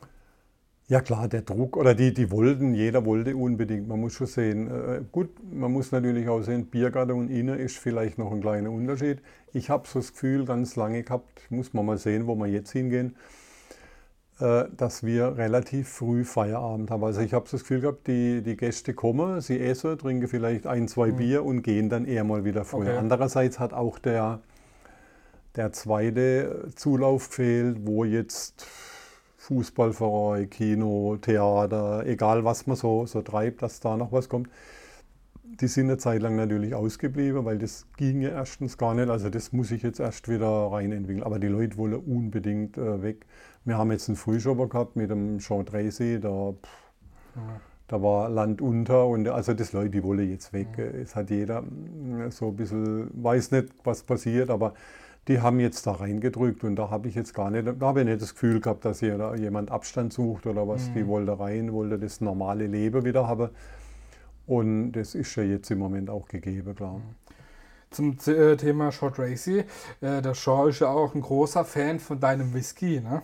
Ja 0.91 0.99
klar, 0.99 1.30
der 1.30 1.43
Druck 1.43 1.77
oder 1.77 1.95
die, 1.95 2.13
die 2.13 2.32
wollten, 2.32 2.73
jeder 2.73 3.06
wollte 3.06 3.34
unbedingt. 3.38 3.88
Man 3.88 4.01
muss 4.01 4.12
schon 4.12 4.27
sehen, 4.27 4.67
äh, 4.67 5.01
gut, 5.10 5.30
man 5.49 5.71
muss 5.71 5.93
natürlich 5.93 6.27
auch 6.27 6.41
sehen, 6.41 6.65
Biergarten 6.65 7.13
und 7.13 7.30
Inne 7.30 7.56
ist 7.56 7.77
vielleicht 7.77 8.17
noch 8.17 8.30
ein 8.34 8.41
kleiner 8.41 8.71
Unterschied. 8.71 9.21
Ich 9.54 9.69
habe 9.69 9.88
so 9.88 9.99
das 9.99 10.12
Gefühl 10.12 10.43
ganz 10.43 10.75
lange 10.75 11.01
gehabt, 11.04 11.49
muss 11.49 11.73
man 11.73 11.86
mal 11.86 11.97
sehen, 11.97 12.27
wo 12.27 12.36
wir 12.36 12.47
jetzt 12.47 12.71
hingehen, 12.71 13.15
äh, 14.41 14.65
dass 14.75 15.04
wir 15.04 15.38
relativ 15.38 15.88
früh 15.88 16.25
Feierabend 16.25 16.91
haben. 16.91 17.06
Also 17.06 17.21
ich 17.21 17.34
habe 17.34 17.47
so 17.47 17.56
das 17.56 17.62
Gefühl 17.62 17.80
gehabt, 17.80 18.08
die, 18.08 18.41
die 18.41 18.58
Gäste 18.58 18.93
kommen, 18.93 19.39
sie 19.39 19.62
essen, 19.62 19.97
trinken 19.97 20.27
vielleicht 20.27 20.67
ein, 20.67 20.89
zwei 20.89 21.13
mhm. 21.13 21.15
Bier 21.15 21.45
und 21.45 21.62
gehen 21.62 21.88
dann 21.88 22.04
eher 22.04 22.25
mal 22.25 22.43
wieder 22.43 22.65
früher. 22.65 22.89
Okay. 22.89 22.97
Andererseits 22.97 23.60
hat 23.60 23.71
auch 23.71 23.97
der, 23.97 24.41
der 25.56 25.71
zweite 25.71 26.67
Zulauf 26.75 27.30
gefehlt, 27.30 27.77
wo 27.86 28.04
jetzt 28.04 28.67
Fußballverein, 29.51 30.49
Kino, 30.49 31.17
Theater, 31.19 32.05
egal 32.05 32.45
was 32.45 32.67
man 32.67 32.77
so, 32.77 33.05
so 33.05 33.21
treibt, 33.21 33.61
dass 33.61 33.81
da 33.81 33.97
noch 33.97 34.13
was 34.13 34.29
kommt. 34.29 34.47
die 35.43 35.67
sind 35.67 35.87
eine 35.87 35.97
Zeit 35.97 36.21
lang 36.21 36.37
natürlich 36.37 36.73
ausgeblieben, 36.73 37.43
weil 37.43 37.57
das 37.57 37.85
ging 37.97 38.21
ja 38.21 38.29
erstens 38.29 38.77
gar 38.77 38.93
nicht. 38.93 39.09
Also 39.09 39.29
das 39.29 39.51
muss 39.51 39.71
ich 39.71 39.83
jetzt 39.83 39.99
erst 39.99 40.29
wieder 40.29 40.47
rein 40.47 40.93
entwickeln. 40.93 41.23
Aber 41.23 41.37
die 41.37 41.47
Leute 41.47 41.75
wollen 41.75 41.95
unbedingt 41.95 42.77
äh, 42.77 43.03
weg. 43.03 43.25
Wir 43.65 43.77
haben 43.77 43.91
jetzt 43.91 44.07
einen 44.07 44.15
Frühschopper 44.15 44.67
gehabt 44.67 44.95
mit 44.95 45.11
dem 45.11 45.39
Jean 45.39 45.65
Tracy, 45.65 46.19
da, 46.21 46.53
pff, 46.53 46.69
ja. 47.35 47.41
da 47.89 48.01
war 48.01 48.29
Land 48.29 48.61
unter 48.61 49.05
und 49.05 49.27
also 49.27 49.53
das 49.53 49.73
Leute, 49.73 49.89
die 49.89 50.03
wollen 50.03 50.29
jetzt 50.29 50.53
weg. 50.53 50.69
Ja. 50.77 50.85
Es 50.85 51.15
hat 51.15 51.29
jeder 51.29 51.61
mm, 51.63 52.31
so 52.31 52.47
ein 52.47 52.55
bisschen, 52.55 53.09
weiß 53.21 53.51
nicht, 53.51 53.73
was 53.83 54.03
passiert, 54.03 54.49
aber 54.49 54.73
die 55.27 55.39
haben 55.39 55.60
jetzt 55.60 55.86
da 55.86 55.91
reingedrückt 55.91 56.63
und 56.63 56.75
da 56.75 56.89
habe 56.89 57.07
ich 57.07 57.15
jetzt 57.15 57.34
gar 57.34 57.51
nicht, 57.51 57.67
da 57.67 57.86
habe 57.86 58.01
ich 58.01 58.05
nicht 58.07 58.21
das 58.21 58.34
Gefühl 58.34 58.60
gehabt, 58.60 58.86
dass 58.86 58.99
hier 58.99 59.17
da 59.17 59.36
jemand 59.36 59.69
Abstand 59.69 60.13
sucht 60.13 60.47
oder 60.47 60.67
was. 60.67 60.89
Mhm. 60.89 60.93
Die 60.95 61.07
wollte 61.07 61.39
rein, 61.39 61.73
wollte 61.73 61.99
das 61.99 62.21
normale 62.21 62.67
Leben 62.67 63.05
wieder 63.05 63.27
haben. 63.27 63.49
Und 64.47 64.93
das 64.93 65.13
ist 65.13 65.36
ja 65.36 65.43
jetzt 65.43 65.69
im 65.69 65.79
Moment 65.79 66.10
auch 66.10 66.27
gegeben, 66.27 66.75
klar. 66.75 66.97
Mhm. 66.97 67.15
Zum 67.91 68.17
äh, 68.25 68.55
Thema 68.55 68.91
Short 68.91 69.19
Racy. 69.19 69.65
Äh, 69.99 70.21
der 70.21 70.34
Shaw 70.34 70.69
ist 70.69 70.79
ja 70.79 70.88
auch 70.88 71.13
ein 71.13 71.21
großer 71.21 71.65
Fan 71.65 71.99
von 71.99 72.19
deinem 72.19 72.53
Whisky. 72.53 73.01
Ne? 73.01 73.21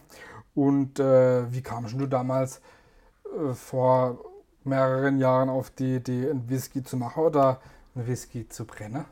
Und 0.54 1.00
äh, 1.00 1.52
wie 1.52 1.62
kamst 1.62 2.00
du 2.00 2.06
damals 2.06 2.62
äh, 3.26 3.54
vor 3.54 4.20
mehreren 4.66 5.20
Jahren 5.20 5.50
auf 5.50 5.70
die 5.70 5.96
Idee, 5.96 6.30
einen 6.30 6.50
Whisky 6.50 6.84
zu 6.84 6.98
machen 6.98 7.24
oder 7.24 7.62
einen 7.96 8.08
Whisky 8.08 8.48
zu 8.50 8.66
brennen? 8.66 9.06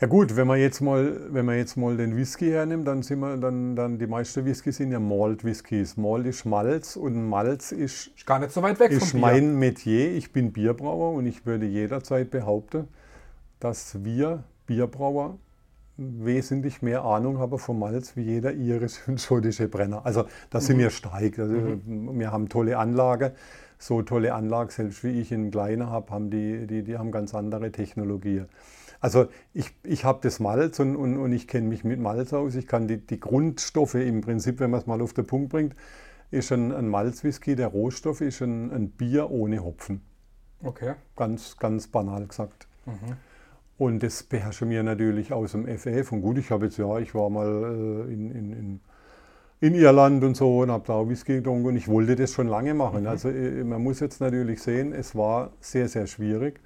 Ja 0.00 0.06
gut, 0.06 0.36
wenn 0.36 0.46
man 0.46 0.60
jetzt 0.60 0.80
mal, 0.80 1.20
wenn 1.30 1.44
man 1.44 1.56
jetzt 1.56 1.76
mal 1.76 1.96
den 1.96 2.16
Whisky 2.16 2.50
hernimmt, 2.50 2.86
dann 2.86 3.02
sind 3.02 3.18
wir, 3.18 3.36
dann, 3.36 3.74
dann 3.74 3.98
die 3.98 4.06
meisten 4.06 4.44
Whisky 4.44 4.70
sind 4.70 4.92
ja 4.92 5.00
Malt 5.00 5.44
Whiskys. 5.44 5.96
Malt 5.96 6.24
ist 6.24 6.44
Malz 6.44 6.94
und 6.94 7.28
Malz 7.28 7.72
ist, 7.72 8.12
ist 8.16 8.24
gar 8.24 8.38
nicht 8.38 8.52
so 8.52 8.62
weit 8.62 8.78
weg 8.78 8.92
ist 8.92 9.14
mein 9.14 9.58
Metier. 9.58 10.12
Ich 10.12 10.32
bin 10.32 10.52
Bierbrauer 10.52 11.14
und 11.14 11.26
ich 11.26 11.46
würde 11.46 11.66
jederzeit 11.66 12.30
behaupten, 12.30 12.86
dass 13.58 14.04
wir 14.04 14.44
Bierbrauer 14.66 15.36
wesentlich 15.96 16.80
mehr 16.80 17.02
Ahnung 17.02 17.38
haben 17.38 17.58
vom 17.58 17.80
Malz 17.80 18.14
wie 18.14 18.22
jeder 18.22 18.52
irische 18.52 19.00
und 19.10 19.20
schottische 19.20 19.66
Brenner. 19.66 20.06
Also 20.06 20.26
da 20.50 20.60
sind 20.60 20.76
mhm. 20.76 20.82
wir 20.82 20.90
stark. 20.90 21.40
Also, 21.40 21.54
mhm. 21.54 22.20
Wir 22.20 22.30
haben 22.30 22.48
tolle 22.48 22.78
Anlage. 22.78 23.32
So 23.80 24.02
tolle 24.02 24.32
Anlage, 24.32 24.72
selbst 24.72 25.02
wie 25.02 25.20
ich 25.20 25.32
in 25.32 25.50
Kleiner 25.50 25.90
habe, 25.90 26.12
haben 26.12 26.30
die, 26.30 26.68
die, 26.68 26.84
die 26.84 26.98
haben 26.98 27.10
ganz 27.10 27.34
andere 27.34 27.72
Technologien. 27.72 28.46
Also 29.00 29.28
ich, 29.54 29.74
ich 29.84 30.04
habe 30.04 30.18
das 30.22 30.40
Malz 30.40 30.80
und, 30.80 30.96
und, 30.96 31.16
und 31.18 31.32
ich 31.32 31.46
kenne 31.46 31.68
mich 31.68 31.84
mit 31.84 32.00
Malz 32.00 32.32
aus. 32.32 32.54
Ich 32.56 32.66
kann 32.66 32.88
die, 32.88 32.98
die 32.98 33.20
Grundstoffe 33.20 33.94
im 33.94 34.20
Prinzip, 34.20 34.58
wenn 34.60 34.70
man 34.70 34.80
es 34.80 34.86
mal 34.86 35.00
auf 35.00 35.12
den 35.12 35.26
Punkt 35.26 35.50
bringt, 35.50 35.74
ist 36.30 36.52
ein, 36.52 36.72
ein 36.72 36.88
Malzwhisky, 36.88 37.54
der 37.56 37.68
Rohstoff 37.68 38.20
ist 38.20 38.42
ein, 38.42 38.70
ein, 38.72 38.90
Bier 38.90 39.30
ohne 39.30 39.64
Hopfen. 39.64 40.02
Okay. 40.62 40.94
Ganz, 41.16 41.56
ganz 41.56 41.86
banal 41.86 42.26
gesagt. 42.26 42.66
Mhm. 42.86 43.16
Und 43.78 44.02
das 44.02 44.24
beherrsche 44.24 44.66
mir 44.66 44.82
natürlich 44.82 45.32
aus 45.32 45.52
dem 45.52 45.66
FF. 45.66 46.10
Und 46.10 46.22
gut, 46.22 46.38
ich 46.38 46.50
habe 46.50 46.66
jetzt, 46.66 46.78
ja, 46.78 46.98
ich 46.98 47.14
war 47.14 47.30
mal 47.30 47.46
äh, 47.46 48.12
in, 48.12 48.30
in, 48.32 48.52
in, 48.52 48.80
in, 49.60 49.74
Irland 49.74 50.24
und 50.24 50.36
so 50.36 50.58
und 50.58 50.72
habe 50.72 50.84
da 50.86 50.94
auch 50.94 51.08
Whisky 51.08 51.36
getrunken 51.36 51.68
und 51.68 51.76
ich 51.76 51.86
wollte 51.86 52.16
das 52.16 52.32
schon 52.32 52.48
lange 52.48 52.74
machen. 52.74 53.02
Mhm. 53.02 53.06
Also 53.06 53.28
äh, 53.28 53.62
man 53.62 53.80
muss 53.82 54.00
jetzt 54.00 54.20
natürlich 54.20 54.60
sehen, 54.60 54.92
es 54.92 55.14
war 55.14 55.52
sehr, 55.60 55.88
sehr 55.88 56.08
schwierig. 56.08 56.60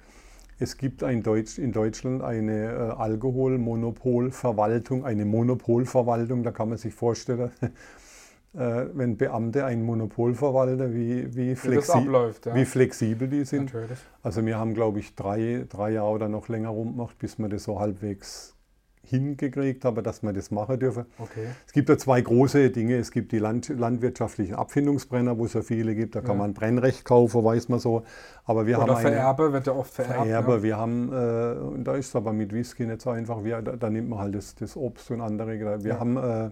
Es 0.59 0.77
gibt 0.77 1.01
Deutsch, 1.01 1.57
in 1.57 1.71
Deutschland 1.71 2.21
eine 2.21 2.71
äh, 2.71 2.91
Alkoholmonopolverwaltung, 2.97 5.05
eine 5.05 5.25
Monopolverwaltung, 5.25 6.43
da 6.43 6.51
kann 6.51 6.69
man 6.69 6.77
sich 6.77 6.93
vorstellen, 6.93 7.51
äh, 8.53 8.85
wenn 8.93 9.17
Beamte 9.17 9.65
ein 9.65 9.83
Monopol 9.83 10.35
verwalten, 10.35 10.93
wie, 10.93 11.35
wie, 11.35 11.55
flexi 11.55 11.91
abläuft, 11.91 12.45
ja. 12.45 12.55
wie 12.55 12.65
flexibel 12.65 13.27
die 13.27 13.45
sind. 13.45 13.73
Natürlich. 13.73 13.97
Also 14.21 14.45
wir 14.45 14.57
haben, 14.57 14.73
glaube 14.73 14.99
ich, 14.99 15.15
drei, 15.15 15.65
drei 15.67 15.91
Jahre 15.91 16.11
oder 16.11 16.29
noch 16.29 16.49
länger 16.49 16.69
rumgemacht, 16.69 17.17
bis 17.17 17.39
wir 17.39 17.49
das 17.49 17.63
so 17.63 17.79
halbwegs 17.79 18.55
hingekriegt 19.05 19.83
habe, 19.85 20.01
dass 20.01 20.23
man 20.23 20.33
das 20.33 20.49
machen 20.49 20.79
dürfen. 20.79 21.05
Okay. 21.19 21.47
Es 21.67 21.73
gibt 21.73 21.89
da 21.89 21.97
zwei 21.97 22.21
große 22.21 22.69
Dinge. 22.69 22.95
Es 22.97 23.11
gibt 23.11 23.31
die 23.31 23.39
Land 23.39 23.69
landwirtschaftlichen 23.69 24.55
Abfindungsbrenner, 24.55 25.37
wo 25.37 25.45
es 25.45 25.53
ja 25.53 25.61
viele 25.61 25.93
gibt. 25.93 26.15
Da 26.15 26.21
kann 26.21 26.31
ja. 26.31 26.43
man 26.43 26.53
Brennrecht 26.53 27.03
kaufen, 27.03 27.43
weiß 27.43 27.69
man 27.69 27.79
so. 27.79 28.03
Aber 28.45 28.65
wir 28.65 28.81
Oder 28.81 28.95
haben 28.95 29.01
Vererbe 29.01 29.53
wird 29.53 29.67
ja 29.67 29.73
oft 29.73 29.93
vererbt. 29.93 30.25
Vererbe. 30.25 30.51
Ja. 30.53 30.63
Wir 30.63 30.77
haben, 30.77 31.11
äh, 31.11 31.59
und 31.59 31.83
da 31.83 31.95
ist 31.95 32.07
es 32.07 32.15
aber 32.15 32.31
mit 32.33 32.53
Whisky 32.53 32.85
nicht 32.85 33.01
so 33.01 33.09
einfach. 33.09 33.43
Wir, 33.43 33.61
da, 33.61 33.75
da, 33.75 33.89
nimmt 33.89 34.09
man 34.09 34.19
halt 34.19 34.35
das, 34.35 34.55
das 34.55 34.77
Obst 34.77 35.11
und 35.11 35.21
andere. 35.21 35.83
Wir 35.83 35.93
ja. 35.93 35.99
haben 35.99 36.17
äh, 36.17 36.49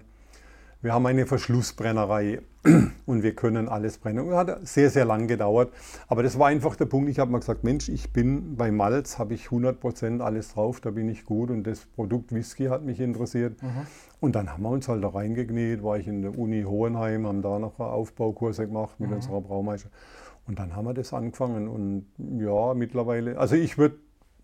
wir 0.82 0.94
haben 0.94 1.06
eine 1.06 1.28
Verschlussbrennerei 1.28 2.42
und 3.06 3.24
wir 3.24 3.36
können 3.36 3.70
alles 3.70 4.00
brennen. 4.00 4.28
Das 4.30 4.38
hat 4.38 4.68
sehr, 4.68 4.90
sehr 4.90 5.06
lang 5.06 5.28
gedauert. 5.28 5.72
Aber 6.08 6.24
das 6.24 6.40
war 6.40 6.48
einfach 6.48 6.76
der 6.76 6.86
Punkt. 6.86 7.10
Ich 7.10 7.20
habe 7.20 7.32
mal 7.32 7.40
gesagt, 7.40 7.64
Mensch, 7.64 7.88
ich 7.90 8.12
bin 8.12 8.56
bei 8.56 8.72
Malz, 8.72 9.20
habe 9.20 9.34
ich 9.36 9.48
100% 9.48 10.22
alles 10.22 10.54
drauf, 10.54 10.80
da 10.80 10.90
bin 10.90 11.08
ich 11.08 11.26
gut. 11.26 11.52
Und 11.52 11.66
das 11.66 11.86
Produkt 11.86 12.34
Whisky 12.34 12.66
hat 12.66 12.84
mich 12.84 13.00
interessiert. 13.00 13.62
Mhm. 13.62 13.86
Und 14.20 14.36
dann 14.36 14.52
haben 14.52 14.64
wir 14.64 14.70
uns 14.70 14.88
halt 14.88 15.04
da 15.04 15.10
reingekniet, 15.10 15.84
war 15.84 15.98
ich 15.98 16.08
in 16.08 16.24
der 16.24 16.38
Uni 16.38 16.64
Hohenheim, 16.64 17.28
haben 17.28 17.42
da 17.42 17.60
noch 17.60 17.80
Aufbaukurse 17.80 18.66
gemacht 18.66 19.00
mit 19.00 19.10
mhm. 19.10 19.18
unserer 19.18 19.42
Braumeister. 19.42 19.90
Und 20.48 20.58
dann 20.58 20.76
haben 20.76 20.86
wir 20.86 20.96
das 20.96 21.14
angefangen. 21.14 21.68
Und 21.68 22.06
ja, 22.40 22.74
mittlerweile, 22.74 23.38
also 23.38 23.56
ich 23.56 23.78
würde, 23.78 23.98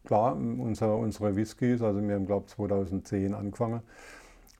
klar, 0.06 0.36
unser, 0.36 0.98
unsere 0.98 1.36
Whiskys, 1.36 1.82
also 1.82 2.02
wir 2.02 2.14
haben, 2.14 2.28
glaube 2.28 2.46
ich, 2.48 2.54
2010 2.54 3.34
angefangen. 3.34 3.82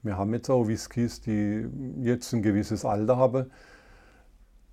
Wir 0.02 0.16
haben 0.16 0.32
jetzt 0.32 0.48
auch 0.48 0.68
Whiskys, 0.68 1.20
die 1.20 1.68
jetzt 2.00 2.32
ein 2.32 2.42
gewisses 2.42 2.84
Alter 2.84 3.16
haben. 3.16 3.50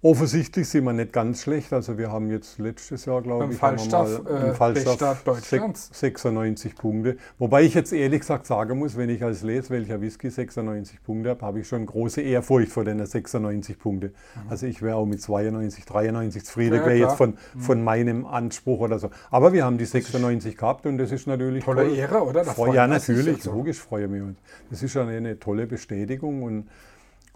Offensichtlich 0.06 0.70
sind 0.70 0.84
wir 0.84 0.94
nicht 0.94 1.14
ganz 1.14 1.42
schlecht. 1.42 1.74
Also 1.74 1.98
wir 1.98 2.12
haben 2.12 2.30
jetzt 2.30 2.60
letztes 2.60 3.06
Jahr, 3.06 3.24
glaube 3.24 3.52
ich, 3.52 3.58
Fallstoff, 3.58 4.24
mal, 4.24 4.50
äh, 4.50 4.54
Fallstoff 4.54 5.24
Deutschlands. 5.24 5.90
96 5.94 6.76
Punkte. 6.76 7.18
Wobei 7.40 7.64
ich 7.64 7.74
jetzt 7.74 7.92
ehrlich 7.92 8.20
gesagt 8.20 8.46
sagen 8.46 8.78
muss, 8.78 8.98
wenn 8.98 9.10
ich 9.10 9.24
als 9.24 9.42
lese, 9.42 9.72
welcher 9.72 10.02
Whisky 10.02 10.30
96 10.30 11.02
Punkte 11.02 11.32
habe, 11.32 11.44
habe 11.44 11.62
ich 11.62 11.68
schon 11.68 11.88
große 11.88 12.22
Ehrfurcht 12.22 12.72
vor 12.72 12.84
den 12.84 13.04
96 13.04 13.80
Punkte. 13.80 14.10
Mhm. 14.10 14.42
Also 14.48 14.68
ich 14.68 14.84
wäre 14.84 14.96
auch 14.96 15.08
mit 15.08 15.24
92, 15.24 15.86
93 15.86 16.46
zufrieden, 16.46 16.76
ja, 16.76 16.86
wäre 16.86 16.98
jetzt 16.98 17.16
von, 17.16 17.32
mhm. 17.56 17.60
von 17.60 17.84
meinem 17.84 18.28
Anspruch 18.28 18.82
oder 18.82 19.00
so. 19.00 19.10
Aber 19.32 19.54
wir 19.54 19.66
haben 19.66 19.80
die 19.80 19.86
96 19.86 20.56
gehabt 20.56 20.86
und 20.86 21.00
das 21.00 21.12
ist 21.12 21.26
natürlich 21.26 21.66
tolle 21.66 21.88
toll. 21.88 21.98
Ehre, 21.98 22.22
oder? 22.24 22.44
ja, 22.76 22.86
natürlich, 22.86 23.44
logisch 23.46 23.80
freue 23.80 24.06
ich 24.06 24.12
mich. 24.12 24.22
Das 24.70 24.84
ist 24.84 24.92
schon 24.92 25.10
eine 25.10 25.40
tolle 25.40 25.66
Bestätigung 25.66 26.44
und 26.44 26.68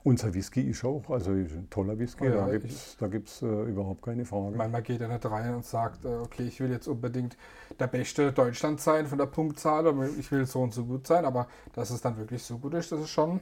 unser 0.03 0.33
Whisky 0.33 0.61
ist 0.61 0.83
auch, 0.85 1.09
also 1.09 1.33
ist 1.33 1.53
ein 1.53 1.69
toller 1.69 1.97
Whisky, 1.97 2.29
oh 2.29 2.33
ja, 2.33 2.47
da 2.99 3.07
gibt 3.07 3.27
es 3.27 3.41
äh, 3.41 3.45
überhaupt 3.45 4.01
keine 4.01 4.25
Frage. 4.25 4.55
Man 4.55 4.83
geht 4.83 5.01
ja 5.01 5.07
nicht 5.07 5.25
rein 5.25 5.55
und 5.55 5.65
sagt, 5.65 6.05
äh, 6.05 6.09
okay, 6.09 6.43
ich 6.43 6.59
will 6.59 6.71
jetzt 6.71 6.87
unbedingt 6.87 7.37
der 7.79 7.87
Beste 7.87 8.31
Deutschland 8.31 8.79
sein 8.79 9.07
von 9.07 9.17
der 9.17 9.25
Punktzahl, 9.25 9.85
ich 10.17 10.31
will 10.31 10.45
so 10.45 10.61
und 10.61 10.73
so 10.73 10.85
gut 10.85 11.07
sein, 11.07 11.25
aber 11.25 11.47
dass 11.73 11.89
es 11.89 12.01
dann 12.01 12.17
wirklich 12.17 12.43
so 12.43 12.57
gut 12.57 12.73
ist, 12.73 12.91
das 12.91 13.01
ist 13.01 13.09
schon 13.09 13.41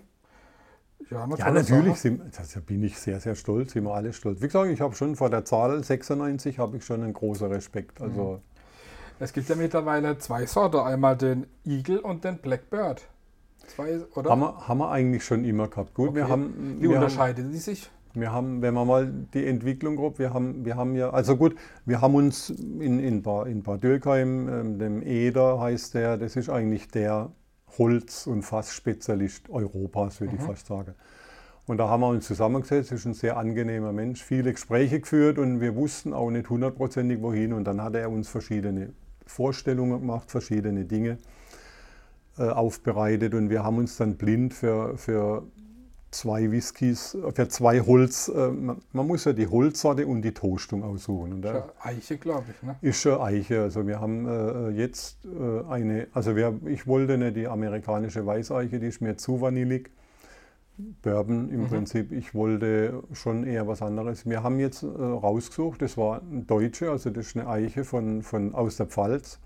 ja, 1.12 1.28
ja 1.38 1.52
natürlich 1.52 1.96
sind, 1.98 2.22
da 2.36 2.60
bin 2.60 2.84
ich 2.84 2.98
sehr, 2.98 3.20
sehr 3.20 3.36
stolz, 3.36 3.74
sind 3.74 3.84
wir 3.84 3.94
alle 3.94 4.14
stolz. 4.14 4.42
Wie 4.42 4.48
gesagt, 4.48 4.72
ich 4.72 4.82
habe 4.82 4.96
schon 4.96 5.16
vor 5.16 5.30
der 5.30 5.46
Zahl 5.46 5.84
96 5.84 6.58
habe 6.58 6.78
ich 6.78 6.86
schon 6.86 7.04
einen 7.04 7.14
großen 7.14 7.48
Respekt. 7.52 8.02
Also 8.02 8.42
mhm. 8.42 8.58
Es 9.20 9.34
gibt 9.34 9.50
ja 9.50 9.56
mittlerweile 9.56 10.18
zwei 10.20 10.46
Sorten, 10.46 10.78
einmal 10.78 11.18
den 11.18 11.48
Eagle 11.66 12.00
und 12.00 12.24
den 12.24 12.38
Blackbird. 12.38 13.08
Zwei, 13.68 14.00
oder? 14.16 14.30
Haben 14.30 14.40
wir, 14.42 14.68
haben 14.68 14.78
wir 14.80 14.90
eigentlich 14.90 15.24
schon 15.24 15.46
immer 15.46 15.68
gehabt. 15.68 15.94
Gut, 15.94 16.10
okay. 16.10 16.18
wir 16.18 16.30
haben. 16.30 16.78
Wie 16.80 16.90
wir 16.90 16.96
unterscheiden 16.96 17.52
die 17.52 17.58
sich? 17.58 17.90
Wir 18.14 18.32
haben, 18.32 18.62
wenn 18.64 18.74
man 18.74 18.88
mal 18.88 19.14
die 19.34 19.46
Entwicklung 19.46 19.96
grob, 19.96 20.18
wir 20.18 20.34
haben, 20.34 20.66
wir 20.66 20.76
haben 20.76 20.96
ja, 20.96 21.12
also 21.12 21.38
gut, 21.38 21.56
wir 21.86 22.02
haben 22.02 22.16
uns 22.16 22.50
in, 22.50 23.00
in, 23.00 23.22
Bad, 23.22 23.48
in 23.48 23.62
Bad 23.62 23.84
Dürkheim, 23.84 24.50
ähm, 24.50 24.80
dem 24.80 25.04
Eder 25.04 25.60
heißt 25.60 25.94
der, 25.94 26.18
das 26.18 26.36
ist 26.36 26.50
eigentlich 26.50 26.88
der 26.88 27.32
Holz- 27.78 28.26
und 28.26 28.42
Fassspezialist 28.42 29.50
Europas, 29.50 30.20
würde 30.20 30.34
mhm. 30.34 30.40
ich 30.40 30.46
fast 30.46 30.68
sagen. 30.68 30.96
Und 31.68 31.78
da 31.78 31.90
haben 31.90 32.00
wir 32.00 32.08
uns 32.08 32.26
zusammengesetzt, 32.26 32.94
ist 32.94 33.06
ein 33.06 33.14
sehr 33.14 33.38
angenehmer 33.38 33.92
Mensch, 33.92 34.24
viele 34.24 34.54
Gespräche 34.54 35.02
geführt 35.02 35.38
und 35.38 35.60
wir 35.60 35.76
wussten 35.76 36.14
auch 36.14 36.32
nicht 36.32 36.50
hundertprozentig 36.50 37.22
wohin. 37.22 37.52
Und 37.52 37.66
dann 37.66 37.84
hat 37.84 37.94
er 37.94 38.10
uns 38.10 38.30
verschiedene 38.30 38.94
Vorstellungen 39.26 40.00
gemacht, 40.00 40.32
verschiedene 40.32 40.86
Dinge. 40.86 41.18
Äh, 42.40 42.50
aufbereitet 42.50 43.34
und 43.34 43.50
wir 43.50 43.64
haben 43.64 43.80
uns 43.80 43.98
dann 43.98 44.16
blind 44.16 44.54
für, 44.54 44.96
für 44.96 45.42
zwei 46.12 46.52
Whiskys, 46.52 47.18
für 47.34 47.48
zwei 47.48 47.82
Holz, 47.82 48.28
äh, 48.28 48.50
man, 48.50 48.78
man, 48.94 49.08
muss 49.08 49.26
ja 49.26 49.34
die 49.34 49.48
Holzsorte 49.48 50.06
und 50.06 50.22
die 50.22 50.36
Toastung 50.36 50.84
aussuchen. 50.84 51.34
Und 51.34 51.42
da 51.42 51.70
Eiche, 51.82 52.18
glaube 52.18 52.46
ich. 52.52 52.62
Ne? 52.62 52.76
Ist 52.82 53.02
schon 53.02 53.20
Eiche. 53.20 53.64
Also 53.64 53.88
wir 53.88 54.00
haben 54.00 54.28
äh, 54.28 54.70
jetzt 54.70 55.18
eine, 55.68 56.06
also 56.14 56.36
wir, 56.36 56.60
ich 56.68 56.86
wollte 56.86 57.18
nicht 57.18 57.38
die 57.38 57.48
amerikanische 57.48 58.24
Weißeiche, 58.24 58.80
die 58.80 58.86
ist 58.86 59.02
mir 59.02 59.18
zu 59.18 59.42
vanillig. 59.42 59.90
Bourbon 61.02 61.50
im 61.50 61.62
mhm. 61.62 61.68
Prinzip, 61.70 62.12
ich 62.12 62.36
wollte 62.36 63.02
schon 63.14 63.46
eher 63.46 63.68
was 63.68 63.82
anderes. 63.82 64.28
Wir 64.28 64.44
haben 64.44 64.60
jetzt 64.60 64.84
äh, 64.84 64.86
rausgesucht, 64.86 65.82
das 65.82 65.98
war 65.98 66.22
ein 66.22 66.46
Deutsche, 66.46 66.92
also 66.92 67.10
das 67.10 67.28
ist 67.28 67.36
eine 67.36 67.48
Eiche 67.48 67.84
von, 67.84 68.22
von, 68.22 68.54
aus 68.54 68.78
der 68.78 68.86
Pfalz. 68.86 69.40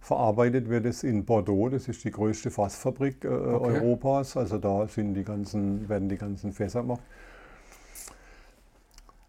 Verarbeitet 0.00 0.68
wird 0.68 0.86
es 0.86 1.02
in 1.02 1.24
Bordeaux, 1.24 1.68
das 1.68 1.88
ist 1.88 2.04
die 2.04 2.10
größte 2.10 2.50
Fassfabrik 2.50 3.24
äh, 3.24 3.28
okay. 3.28 3.72
Europas. 3.72 4.36
Also 4.36 4.58
da 4.58 4.86
sind 4.86 5.14
die 5.14 5.24
ganzen, 5.24 5.88
werden 5.88 6.08
die 6.08 6.16
ganzen 6.16 6.52
Fässer 6.52 6.82
gemacht. 6.82 7.02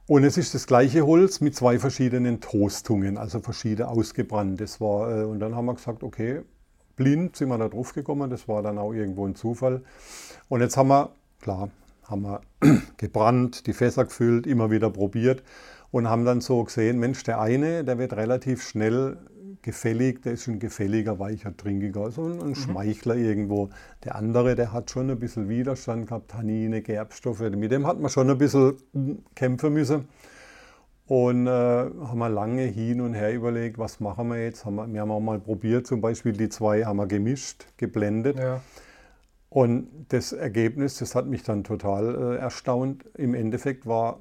Und 0.08 0.24
es 0.24 0.38
ist 0.38 0.56
das 0.56 0.66
gleiche 0.66 1.06
Holz 1.06 1.40
mit 1.40 1.56
zwei 1.56 1.78
verschiedenen 1.78 2.40
Toastungen, 2.40 3.18
also 3.18 3.42
verschiedene 3.42 3.90
ausgebrannt. 3.90 4.60
Das 4.60 4.82
war, 4.82 5.22
äh, 5.22 5.24
und 5.24 5.40
dann 5.40 5.56
haben 5.56 5.66
wir 5.66 5.76
gesagt, 5.76 6.02
okay, 6.02 6.42
blind 6.96 7.36
sind 7.36 7.50
wir 7.50 7.58
da 7.58 7.70
drauf 7.70 7.94
gekommen, 7.94 8.30
das 8.30 8.48
war 8.48 8.64
dann 8.64 8.78
auch 8.78 8.94
irgendwo 8.94 9.28
ein 9.28 9.36
Zufall. 9.36 9.84
Und 10.48 10.62
jetzt 10.62 10.78
haben 10.78 10.90
wir, 10.90 11.12
klar, 11.42 11.70
haben 12.08 12.24
wir 12.24 12.42
gebrannt, 12.98 13.68
die 13.68 13.74
Fässer 13.74 14.06
gefüllt, 14.06 14.48
immer 14.48 14.72
wieder 14.72 14.90
probiert 14.90 15.44
und 15.92 16.10
haben 16.10 16.26
dann 16.26 16.42
so 16.42 16.64
gesehen, 16.64 17.00
Mensch, 17.00 17.24
der 17.24 17.40
eine, 17.40 17.84
der 17.84 17.98
wird 17.98 18.14
relativ 18.14 18.64
schnell 18.64 19.18
gefällig, 19.62 20.22
der 20.22 20.34
ist 20.34 20.48
ein 20.48 20.60
gefälliger, 20.60 21.20
weicher, 21.20 21.56
trinkiger, 21.56 22.02
also 22.02 22.24
ein, 22.24 22.42
ein 22.42 22.50
mhm. 22.50 22.56
Schmeichler 22.56 23.16
irgendwo. 23.16 23.70
Der 24.04 24.16
andere, 24.16 24.56
der 24.56 24.72
hat 24.74 24.90
schon 24.92 25.10
ein 25.10 25.20
bisschen 25.20 25.50
Widerstand 25.50 26.08
gehabt, 26.08 26.32
Tannine, 26.32 26.82
Gerbstoffe, 26.82 27.42
mit 27.42 27.72
dem 27.72 27.86
hat 27.86 28.00
man 28.00 28.10
schon 28.10 28.30
ein 28.30 28.38
bisschen 28.38 28.78
kämpfen 29.36 29.74
müssen. 29.74 30.08
Und 31.08 31.48
äh, 31.48 31.50
haben 31.50 32.20
wir 32.20 32.30
lange 32.30 32.62
hin 32.64 33.02
und 33.02 33.16
her 33.16 33.34
überlegt, 33.34 33.80
was 33.80 34.00
machen 34.00 34.28
wir 34.30 34.44
jetzt. 34.44 34.64
Haben 34.64 34.76
wir, 34.76 34.88
wir 34.88 35.02
haben 35.02 35.10
auch 35.10 35.20
mal 35.20 35.40
probiert, 35.40 35.88
zum 35.88 36.02
Beispiel 36.02 36.34
die 36.34 36.50
zwei 36.50 36.86
haben 36.86 36.98
wir 36.98 37.08
gemischt, 37.08 37.66
geblendet. 37.78 38.38
Ja. 38.38 38.62
Und 39.50 39.88
das 40.10 40.32
Ergebnis, 40.34 41.00
das 41.00 41.16
hat 41.16 41.26
mich 41.26 41.42
dann 41.42 41.64
total 41.64 42.36
äh, 42.36 42.38
erstaunt. 42.38 43.06
Im 43.16 43.34
Endeffekt 43.34 43.88
war 43.88 44.20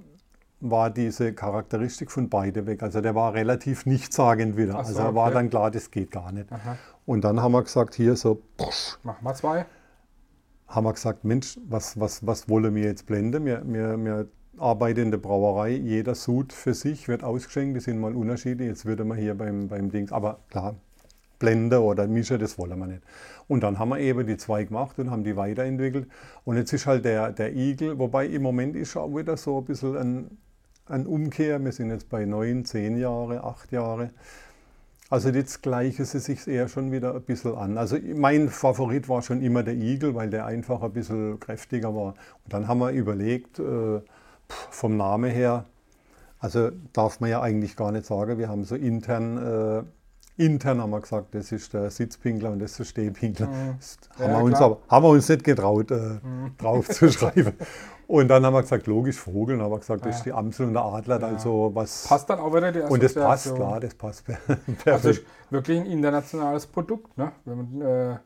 war 0.61 0.91
diese 0.91 1.33
Charakteristik 1.33 2.11
von 2.11 2.29
beide 2.29 2.67
weg. 2.67 2.83
Also 2.83 3.01
der 3.01 3.15
war 3.15 3.35
relativ 3.35 3.87
nichtssagend 3.87 4.57
wieder. 4.57 4.73
So, 4.73 4.79
also 4.79 5.03
okay. 5.03 5.15
war 5.15 5.31
dann 5.31 5.51
klar, 5.51 5.71
das 5.71 5.91
geht 5.91 6.11
gar 6.11 6.33
nicht. 6.33 6.51
Aha. 6.53 6.77
Und 7.07 7.23
dann 7.25 7.41
haben 7.41 7.53
wir 7.53 7.63
gesagt, 7.63 7.95
hier 7.95 8.17
so, 8.17 8.43
pff, 8.61 8.99
machen 9.05 9.25
wir 9.25 9.35
zwei. 9.35 9.67
Haben 10.67 10.85
wir 10.85 10.93
gesagt, 10.93 11.25
Mensch, 11.25 11.59
was, 11.69 11.99
was, 11.99 12.27
was 12.27 12.49
wollen 12.49 12.75
wir 12.75 12.85
jetzt 12.85 13.07
blenden? 13.07 13.45
Wir, 13.47 13.63
wir, 13.65 13.97
wir 14.05 14.29
arbeiten 14.59 15.01
in 15.01 15.11
der 15.11 15.19
Brauerei, 15.19 15.71
jeder 15.71 16.15
Sud 16.15 16.53
für 16.53 16.75
sich 16.75 17.09
wird 17.09 17.23
ausgeschenkt, 17.23 17.77
die 17.77 17.81
sind 17.81 17.99
mal 18.01 18.15
Unterschiede. 18.15 18.65
Jetzt 18.65 18.85
würde 18.85 19.05
man 19.05 19.17
hier 19.17 19.35
beim, 19.37 19.69
beim 19.69 19.91
Dings, 19.91 20.13
aber 20.13 20.41
klar, 20.51 20.75
Blende 21.39 21.81
oder 21.81 22.09
Mische, 22.09 22.37
das 22.37 22.59
wollen 22.59 22.79
wir 22.79 22.87
nicht. 22.87 23.03
Und 23.47 23.63
dann 23.63 23.79
haben 23.79 23.91
wir 23.91 24.01
eben 24.01 24.27
die 24.27 24.37
zwei 24.37 24.65
gemacht 24.65 24.99
und 24.99 25.11
haben 25.11 25.23
die 25.23 25.37
weiterentwickelt. 25.37 26.09
Und 26.45 26.57
jetzt 26.57 26.73
ist 26.73 26.87
halt 26.87 27.05
der, 27.05 27.31
der 27.31 27.55
Igel, 27.55 27.99
wobei 27.99 28.27
im 28.27 28.43
Moment 28.43 28.75
ist 28.75 28.97
auch 28.97 29.15
wieder 29.15 29.37
so 29.37 29.59
ein 29.59 29.65
bisschen 29.65 29.97
ein 29.97 30.39
an 30.91 31.07
Umkehr. 31.07 31.63
Wir 31.65 31.73
sind 31.73 31.91
jetzt 31.91 32.09
bei 32.09 32.25
neun, 32.25 32.65
zehn 32.65 32.99
Jahre, 32.99 33.45
acht 33.45 33.73
Jahre. 33.73 34.11
Also 35.11 35.31
jetzt 35.31 35.63
gleichen 35.63 36.05
sie 36.05 36.19
sich 36.19 36.47
eher 36.47 36.69
schon 36.69 36.93
wieder 36.93 37.15
ein 37.15 37.23
bisschen 37.23 37.55
an. 37.55 37.79
Also 37.79 37.97
mein 38.15 38.51
Favorit 38.51 39.09
war 39.09 39.23
schon 39.23 39.41
immer 39.41 39.63
der 39.63 39.75
Igel, 39.75 40.15
weil 40.15 40.29
der 40.29 40.45
einfach 40.45 40.83
ein 40.83 40.93
bisschen 40.93 41.41
kräftiger 41.41 41.95
war. 41.95 42.15
Und 42.45 42.53
dann 42.53 42.69
haben 42.69 42.79
wir 42.79 42.91
überlegt, 42.91 43.59
äh, 43.59 44.01
vom 44.49 44.97
Namen 44.97 45.31
her, 45.31 45.65
also 46.41 46.71
darf 46.93 47.21
man 47.21 47.31
ja 47.31 47.41
eigentlich 47.41 47.75
gar 47.75 47.91
nicht 47.91 48.07
sagen, 48.07 48.39
wir 48.39 48.49
haben 48.49 48.65
so 48.65 48.75
intern, 48.75 49.87
äh, 50.37 50.43
intern 50.43 50.81
haben 50.81 50.91
wir 50.91 51.01
gesagt, 51.01 51.35
das 51.35 51.53
ist 51.53 51.73
der 51.73 51.91
Sitzpinkler 51.91 52.51
und 52.51 52.59
das 52.61 52.73
ist 52.73 52.79
der 52.79 52.85
Stehpinkler. 52.85 53.47
Mhm. 53.47 53.75
Das 53.79 53.99
haben, 54.19 54.31
ja, 54.31 54.39
wir 54.39 54.45
uns 54.45 54.59
aber, 54.59 54.79
haben 54.89 55.05
wir 55.05 55.11
uns 55.11 55.29
nicht 55.29 55.43
getraut, 55.43 55.91
äh, 55.91 55.95
mhm. 55.95 56.53
drauf 56.59 56.89
zu 56.89 57.11
schreiben. 57.11 57.55
Und 58.09 58.29
dann 58.29 58.45
haben 58.47 58.55
wir 58.55 58.63
gesagt, 58.63 58.87
logisch, 58.87 59.19
Vogel. 59.19 59.59
Dann 59.59 59.67
haben 59.67 59.73
wir 59.73 59.81
gesagt, 59.81 60.07
das 60.07 60.17
ist 60.17 60.25
die 60.25 60.33
Amsel 60.33 60.67
und 60.67 60.73
der 60.73 60.83
Adler. 60.83 61.21
Ja. 61.21 61.27
Also 61.27 61.71
was 61.75 62.07
passt 62.09 62.31
dann 62.31 62.41
auch 62.41 62.55
wieder 62.55 62.73
die 62.73 62.81
Und 62.81 63.03
das 63.03 63.13
passt, 63.13 63.55
klar, 63.55 63.79
das 63.81 63.95
passt. 63.95 64.25
also 64.87 65.13
wirklich 65.51 65.79
ein 65.79 65.85
internationales 65.85 66.67
Produkt, 66.67 67.19
ne? 67.19 67.33
Man, 67.45 67.83
äh, 67.83 68.19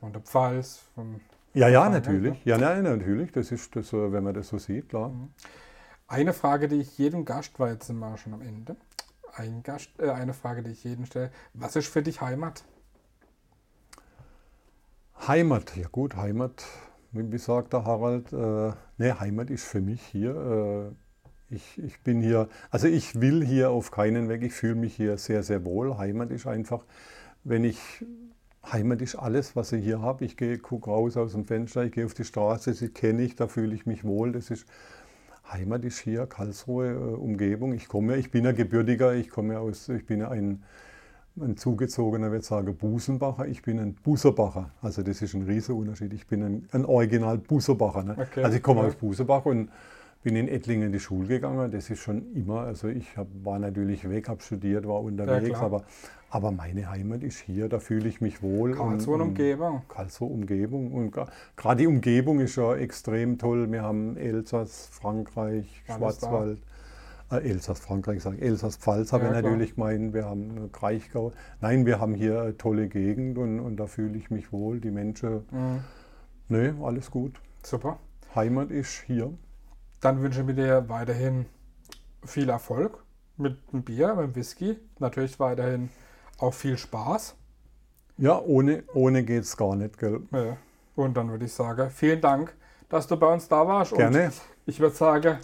von 0.00 0.14
der 0.14 0.22
Pfalz, 0.22 0.80
von 0.94 1.20
ja, 1.52 1.68
ja, 1.68 1.90
natürlich. 1.90 2.42
Ja, 2.46 2.56
nein, 2.56 2.84
natürlich. 2.84 3.32
Das 3.32 3.52
ist 3.52 3.76
das, 3.76 3.92
äh, 3.92 4.12
wenn 4.12 4.24
man 4.24 4.32
das 4.32 4.48
so 4.48 4.56
sieht, 4.56 4.88
klar. 4.88 5.10
Mhm. 5.10 5.28
Eine 6.08 6.32
Frage, 6.32 6.66
die 6.66 6.76
ich 6.76 6.96
jedem 6.96 7.26
Gast, 7.26 7.60
war 7.60 7.68
jetzt 7.68 7.86
sind 7.86 7.98
wir 7.98 8.16
schon 8.16 8.32
am 8.32 8.40
Ende, 8.40 8.76
ein 9.34 9.62
Gast, 9.62 9.90
äh, 9.98 10.08
eine 10.08 10.32
Frage, 10.32 10.62
die 10.62 10.70
ich 10.70 10.84
jedem 10.84 11.04
stelle. 11.04 11.30
Was 11.52 11.76
ist 11.76 11.88
für 11.88 12.02
dich 12.02 12.22
Heimat? 12.22 12.64
Heimat, 15.28 15.76
ja 15.76 15.88
gut, 15.88 16.16
Heimat 16.16 16.64
wie 17.12 17.38
sagt 17.38 17.72
der 17.72 17.84
Harald, 17.84 18.32
äh, 18.32 18.72
ne, 18.98 19.20
Heimat 19.20 19.50
ist 19.50 19.64
für 19.64 19.80
mich 19.80 20.00
hier. 20.02 20.94
Äh, 21.50 21.54
ich, 21.54 21.82
ich 21.82 22.00
bin 22.02 22.20
hier, 22.20 22.48
also 22.70 22.86
ich 22.86 23.20
will 23.20 23.44
hier 23.44 23.70
auf 23.70 23.90
keinen 23.90 24.28
Weg, 24.28 24.42
ich 24.42 24.52
fühle 24.52 24.76
mich 24.76 24.94
hier 24.94 25.18
sehr, 25.18 25.42
sehr 25.42 25.64
wohl. 25.64 25.98
Heimat 25.98 26.30
ist 26.30 26.46
einfach, 26.46 26.84
wenn 27.42 27.64
ich, 27.64 27.78
Heimat 28.70 29.02
ist 29.02 29.16
alles, 29.16 29.56
was 29.56 29.72
ich 29.72 29.84
hier 29.84 30.00
habe. 30.00 30.24
Ich 30.24 30.36
gehe, 30.36 30.58
gucke 30.58 30.90
raus 30.90 31.16
aus 31.16 31.32
dem 31.32 31.44
Fenster, 31.44 31.84
ich 31.84 31.92
gehe 31.92 32.06
auf 32.06 32.14
die 32.14 32.24
Straße, 32.24 32.72
sie 32.74 32.90
kenne 32.90 33.22
ich, 33.22 33.34
da 33.34 33.48
fühle 33.48 33.74
ich 33.74 33.86
mich 33.86 34.04
wohl. 34.04 34.32
Das 34.32 34.50
ist, 34.50 34.66
Heimat 35.50 35.84
ist 35.84 35.98
hier, 35.98 36.26
Karlsruhe, 36.26 36.92
äh, 36.92 37.16
Umgebung. 37.16 37.72
Ich 37.72 37.88
komme, 37.88 38.16
ich 38.16 38.30
bin 38.30 38.44
ja 38.44 38.52
gebürtiger, 38.52 39.14
ich 39.14 39.30
komme 39.30 39.58
aus, 39.58 39.88
ich 39.88 40.06
bin 40.06 40.20
ja 40.20 40.28
ein 40.28 40.62
ein 41.40 41.56
zugezogener 41.56 42.32
wird 42.32 42.44
sagen 42.44 42.76
Busenbacher, 42.76 43.46
ich 43.46 43.62
bin 43.62 43.78
ein 43.78 43.94
Buserbacher. 43.94 44.70
Also 44.82 45.02
das 45.02 45.22
ist 45.22 45.34
ein 45.34 45.42
riesiger 45.42 45.76
Unterschied. 45.76 46.12
Ich 46.12 46.26
bin 46.26 46.42
ein, 46.42 46.68
ein 46.72 46.84
Original 46.84 47.38
Buserbacher. 47.38 48.02
Ne? 48.02 48.16
Okay. 48.18 48.42
Also 48.42 48.56
ich 48.56 48.62
komme 48.62 48.80
ja. 48.80 48.88
aus 48.88 48.94
Busebach 48.94 49.46
und 49.46 49.70
bin 50.22 50.36
in 50.36 50.48
Ettlingen 50.48 50.86
in 50.86 50.92
die 50.92 51.00
Schule 51.00 51.28
gegangen. 51.28 51.70
Das 51.70 51.88
ist 51.88 52.00
schon 52.00 52.34
immer, 52.34 52.60
also 52.60 52.88
ich 52.88 53.16
hab, 53.16 53.26
war 53.42 53.58
natürlich 53.58 54.08
weg, 54.08 54.28
habe 54.28 54.42
studiert, 54.42 54.86
war 54.86 55.00
unterwegs, 55.00 55.58
ja, 55.58 55.60
aber, 55.60 55.84
aber 56.28 56.50
meine 56.50 56.90
Heimat 56.90 57.22
ist 57.22 57.38
hier, 57.38 57.68
da 57.68 57.78
fühle 57.78 58.08
ich 58.08 58.20
mich 58.20 58.42
wohl. 58.42 58.72
Karlsruhe 58.72 59.14
und, 59.14 59.22
Umgebung. 59.22 59.82
Karlsruhe 59.88 60.28
Umgebung. 60.28 60.92
Und 60.92 61.16
gerade 61.56 61.80
die 61.80 61.86
Umgebung 61.86 62.40
ist 62.40 62.56
ja 62.56 62.74
extrem 62.74 63.38
toll. 63.38 63.70
Wir 63.72 63.82
haben 63.82 64.16
Elsass, 64.16 64.88
Frankreich, 64.92 65.82
Alles 65.86 65.98
Schwarzwald. 65.98 66.58
Da 67.30 67.38
äh, 67.38 67.48
Elsass, 67.48 67.80
Frankreich 67.80 68.22
sagen, 68.22 68.38
Elsass-Pfalz 68.38 69.12
habe 69.12 69.24
ja, 69.24 69.30
ich 69.30 69.42
natürlich 69.42 69.74
gemeint, 69.76 70.12
wir 70.12 70.26
haben 70.26 70.70
Kraichgau. 70.72 71.32
Nein, 71.60 71.86
wir 71.86 72.00
haben 72.00 72.14
hier 72.14 72.42
eine 72.42 72.56
tolle 72.56 72.88
Gegend 72.88 73.38
und, 73.38 73.60
und 73.60 73.76
da 73.76 73.86
fühle 73.86 74.18
ich 74.18 74.30
mich 74.30 74.52
wohl, 74.52 74.80
die 74.80 74.90
Menschen. 74.90 75.46
Mhm. 75.50 75.84
Nee, 76.48 76.72
alles 76.82 77.10
gut. 77.10 77.40
Super. 77.62 77.98
Heimat 78.34 78.70
ist 78.70 79.04
hier. 79.06 79.32
Dann 80.00 80.22
wünsche 80.22 80.42
ich 80.42 80.56
dir 80.56 80.88
weiterhin 80.88 81.46
viel 82.24 82.48
Erfolg 82.48 83.04
mit 83.36 83.56
dem 83.72 83.82
Bier, 83.82 84.14
mit 84.14 84.24
dem 84.24 84.34
Whisky. 84.34 84.76
Natürlich 84.98 85.38
weiterhin 85.38 85.90
auch 86.38 86.54
viel 86.54 86.76
Spaß. 86.76 87.36
Ja, 88.18 88.38
ohne, 88.40 88.84
ohne 88.92 89.22
geht 89.24 89.44
es 89.44 89.56
gar 89.56 89.76
nicht, 89.76 89.98
gell? 89.98 90.20
Ja. 90.32 90.56
Und 90.96 91.16
dann 91.16 91.30
würde 91.30 91.46
ich 91.46 91.52
sagen, 91.52 91.90
vielen 91.90 92.20
Dank, 92.20 92.54
dass 92.88 93.06
du 93.06 93.16
bei 93.16 93.32
uns 93.32 93.48
da 93.48 93.66
warst. 93.66 93.94
Gerne. 93.94 94.26
Und 94.26 94.32
ich 94.66 94.80
würde 94.80 94.94
sagen, 94.94 95.38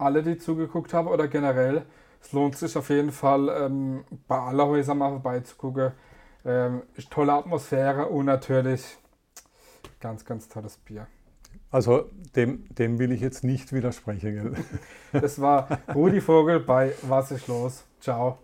alle, 0.00 0.22
die 0.22 0.38
zugeguckt 0.38 0.94
haben 0.94 1.08
oder 1.08 1.28
generell, 1.28 1.84
es 2.20 2.32
lohnt 2.32 2.56
sich 2.56 2.76
auf 2.76 2.90
jeden 2.90 3.12
Fall, 3.12 3.48
ähm, 3.48 4.04
bei 4.28 4.38
aller 4.38 4.66
Häuser 4.66 4.94
mal 4.94 5.10
vorbeizugucken. 5.10 5.92
Ähm, 6.44 6.82
tolle 7.10 7.34
Atmosphäre 7.34 8.06
und 8.06 8.26
natürlich 8.26 8.98
ganz, 10.00 10.24
ganz 10.24 10.48
tolles 10.48 10.76
Bier. 10.78 11.06
Also 11.70 12.10
dem, 12.34 12.64
dem 12.74 12.98
will 12.98 13.12
ich 13.12 13.20
jetzt 13.20 13.44
nicht 13.44 13.72
widersprechen. 13.72 14.56
das 15.12 15.40
war 15.40 15.68
Rudi 15.94 16.20
Vogel 16.20 16.60
bei 16.60 16.94
Was 17.02 17.30
ist 17.30 17.46
los? 17.46 17.84
Ciao. 18.00 18.38